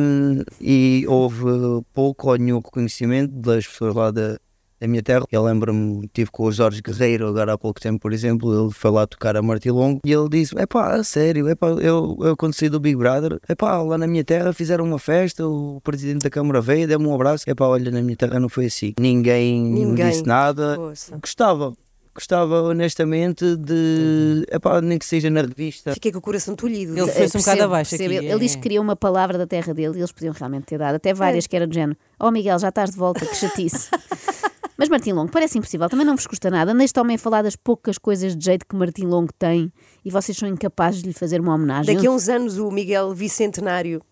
e 0.60 1.04
houve 1.08 1.44
pouco 1.92 2.30
ou 2.30 2.36
nenhum 2.38 2.58
reconhecimento 2.58 3.32
das 3.34 3.66
pessoas 3.66 3.94
lá 3.94 4.10
da, 4.10 4.38
da 4.80 4.86
minha 4.86 5.02
terra. 5.02 5.24
Eu 5.30 5.42
lembro-me, 5.44 6.08
tive 6.12 6.30
com 6.30 6.44
o 6.44 6.52
Jorge 6.52 6.82
Guerreiro 6.82 7.26
agora 7.28 7.54
há 7.54 7.58
pouco 7.58 7.80
tempo, 7.80 8.00
por 8.00 8.12
exemplo, 8.12 8.64
ele 8.64 8.72
foi 8.72 8.90
lá 8.90 9.06
tocar 9.06 9.36
a 9.36 9.42
Martilongo 9.42 10.00
e 10.04 10.12
ele 10.12 10.28
disse: 10.28 10.58
É 10.58 10.66
pá, 10.66 10.94
a 10.94 11.04
sério, 11.04 11.48
epá, 11.48 11.68
eu, 11.68 12.16
eu 12.20 12.52
saí 12.52 12.68
do 12.68 12.80
Big 12.80 12.96
Brother, 12.96 13.38
é 13.48 13.54
pá, 13.54 13.80
lá 13.82 13.98
na 13.98 14.06
minha 14.06 14.24
terra 14.24 14.52
fizeram 14.52 14.84
uma 14.84 14.98
festa, 14.98 15.46
o 15.46 15.80
presidente 15.82 16.22
da 16.22 16.30
Câmara 16.30 16.60
veio, 16.60 16.86
deu-me 16.86 17.06
um 17.06 17.14
abraço. 17.14 17.44
É 17.48 17.54
pá, 17.54 17.66
olha, 17.66 17.90
na 17.90 18.02
minha 18.02 18.16
terra 18.16 18.38
não 18.38 18.48
foi 18.48 18.66
assim. 18.66 18.94
Ninguém, 18.98 19.62
Ninguém. 19.62 20.06
me 20.06 20.10
disse 20.10 20.26
nada. 20.26 20.76
Poça. 20.76 21.16
Gostava. 21.18 21.72
Gostava 22.14 22.62
honestamente 22.62 23.56
de. 23.56 24.46
Epá, 24.50 24.80
nem 24.80 24.98
que 24.98 25.04
seja 25.04 25.28
na 25.28 25.42
revista. 25.42 25.92
Fiquei 25.92 26.10
com 26.10 26.18
o 26.18 26.22
coração 26.22 26.54
tolhido. 26.54 26.96
Ele 26.96 27.12
foi-se 27.12 27.36
um 27.36 27.40
bocado 27.40 27.64
abaixo 27.64 27.90
percebo. 27.90 28.14
aqui. 28.14 28.24
Ele, 28.24 28.32
ele 28.32 28.40
disse 28.40 28.56
que 28.56 28.62
queria 28.62 28.80
uma 28.80 28.96
palavra 28.96 29.36
da 29.36 29.46
terra 29.46 29.74
dele 29.74 29.96
e 29.96 29.98
eles 29.98 30.12
podiam 30.12 30.32
realmente 30.32 30.64
ter 30.64 30.78
dado, 30.78 30.94
até 30.94 31.12
várias, 31.12 31.46
que 31.46 31.54
era 31.54 31.66
do 31.66 31.74
género: 31.74 31.98
Oh 32.18 32.30
Miguel, 32.30 32.58
já 32.58 32.70
estás 32.70 32.90
de 32.92 32.96
volta, 32.96 33.26
que 33.26 33.34
chatice. 33.34 33.90
Mas 34.78 34.88
Martim 34.88 35.12
Longo, 35.12 35.30
parece 35.30 35.58
impossível, 35.58 35.88
também 35.88 36.04
não 36.04 36.14
vos 36.14 36.26
custa 36.26 36.50
nada. 36.50 36.72
Andei 36.72 36.84
este 36.84 36.98
homem 37.00 37.16
a 37.16 37.18
falar 37.18 37.42
das 37.42 37.56
poucas 37.56 37.96
coisas 37.96 38.36
de 38.36 38.44
jeito 38.44 38.66
que 38.66 38.76
Martim 38.76 39.06
Longo 39.06 39.32
tem 39.32 39.72
e 40.04 40.10
vocês 40.10 40.36
são 40.36 40.48
incapazes 40.48 41.02
de 41.02 41.08
lhe 41.08 41.14
fazer 41.14 41.40
uma 41.40 41.54
homenagem. 41.54 41.94
Daqui 41.94 42.06
a 42.06 42.10
uns 42.10 42.28
anos 42.28 42.58
o 42.58 42.70
Miguel 42.70 43.14
Bicentenário. 43.14 44.02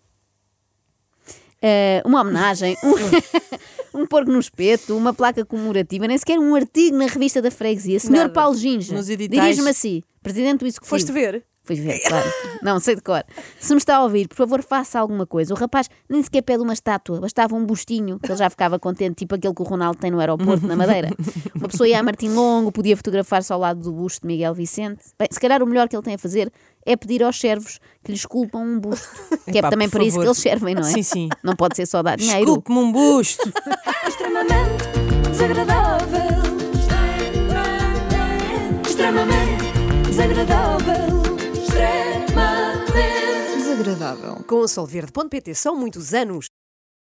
Eh, 1.60 2.02
uma 2.04 2.20
homenagem, 2.20 2.76
um, 2.84 4.00
um 4.02 4.06
porco 4.06 4.30
no 4.30 4.38
espeto, 4.38 4.96
uma 4.96 5.14
placa 5.14 5.44
comemorativa, 5.46 6.06
nem 6.06 6.18
sequer 6.18 6.38
um 6.38 6.54
artigo 6.54 6.96
na 6.96 7.06
revista 7.06 7.40
da 7.40 7.50
freguesia. 7.50 7.98
Senhor. 7.98 8.28
Paulo 8.30 8.54
editais. 8.56 9.42
dirige-me 9.42 9.70
a 9.70 9.72
si, 9.72 10.04
presidente 10.22 10.60
do 10.60 10.66
Executivo. 10.66 10.90
Foste 10.90 11.12
ver? 11.12 11.44
Fui 11.64 11.76
ver, 11.76 11.98
claro. 12.00 12.30
Não, 12.62 12.78
sei 12.78 12.94
de 12.94 13.00
cor. 13.00 13.24
Se 13.58 13.72
me 13.72 13.78
está 13.78 13.96
a 13.96 14.02
ouvir, 14.02 14.28
por 14.28 14.36
favor, 14.36 14.62
faça 14.62 15.00
alguma 15.00 15.26
coisa. 15.26 15.54
O 15.54 15.56
rapaz 15.56 15.88
nem 16.08 16.22
sequer 16.22 16.42
pede 16.42 16.62
uma 16.62 16.74
estátua, 16.74 17.20
bastava 17.20 17.54
um 17.54 17.64
bustinho, 17.64 18.18
que 18.18 18.30
ele 18.30 18.38
já 18.38 18.50
ficava 18.50 18.78
contente, 18.78 19.16
tipo 19.16 19.34
aquele 19.34 19.54
que 19.54 19.62
o 19.62 19.64
Ronaldo 19.64 19.98
tem 19.98 20.10
no 20.10 20.20
aeroporto, 20.20 20.66
na 20.66 20.76
Madeira. 20.76 21.10
Uma 21.54 21.68
pessoa 21.68 21.88
ia 21.88 21.98
a 21.98 22.02
Martim 22.02 22.28
Longo, 22.28 22.70
podia 22.70 22.94
fotografar-se 22.96 23.50
ao 23.50 23.58
lado 23.58 23.80
do 23.80 23.92
busto 23.92 24.20
de 24.20 24.26
Miguel 24.26 24.52
Vicente. 24.52 25.04
Bem, 25.18 25.28
se 25.30 25.40
calhar 25.40 25.62
o 25.62 25.66
melhor 25.66 25.88
que 25.88 25.96
ele 25.96 26.02
tem 26.02 26.14
a 26.14 26.18
fazer 26.18 26.52
é 26.84 26.96
pedir 26.96 27.22
aos 27.22 27.40
servos 27.40 27.80
que 28.02 28.12
lhe 28.12 28.16
esculpam 28.16 28.62
um 28.62 28.78
busto. 28.78 29.08
Que 29.44 29.56
é 29.56 29.60
Epá, 29.60 29.70
também 29.70 29.88
por 29.88 29.98
para 29.98 30.06
isso 30.06 30.20
que 30.20 30.26
eles 30.26 30.38
servem, 30.38 30.74
não 30.74 30.82
é? 30.82 30.92
Sim, 30.92 31.02
sim. 31.02 31.28
Não 31.42 31.56
pode 31.56 31.76
ser 31.76 31.86
só 31.86 32.02
dar 32.02 32.16
dinheiro. 32.16 32.44
Desculpe-me 32.44 32.78
um 32.78 32.92
busto. 32.92 33.50
Extremamente 34.06 34.84
desagradável. 35.30 36.44
Extremamente 38.86 39.64
desagradável. 40.08 41.13
Desagradável. 44.04 44.44
Com 44.44 44.60
o 44.60 44.68
solverde.pt 44.68 45.54
são 45.54 45.74
muitos 45.74 46.12
anos 46.12 46.46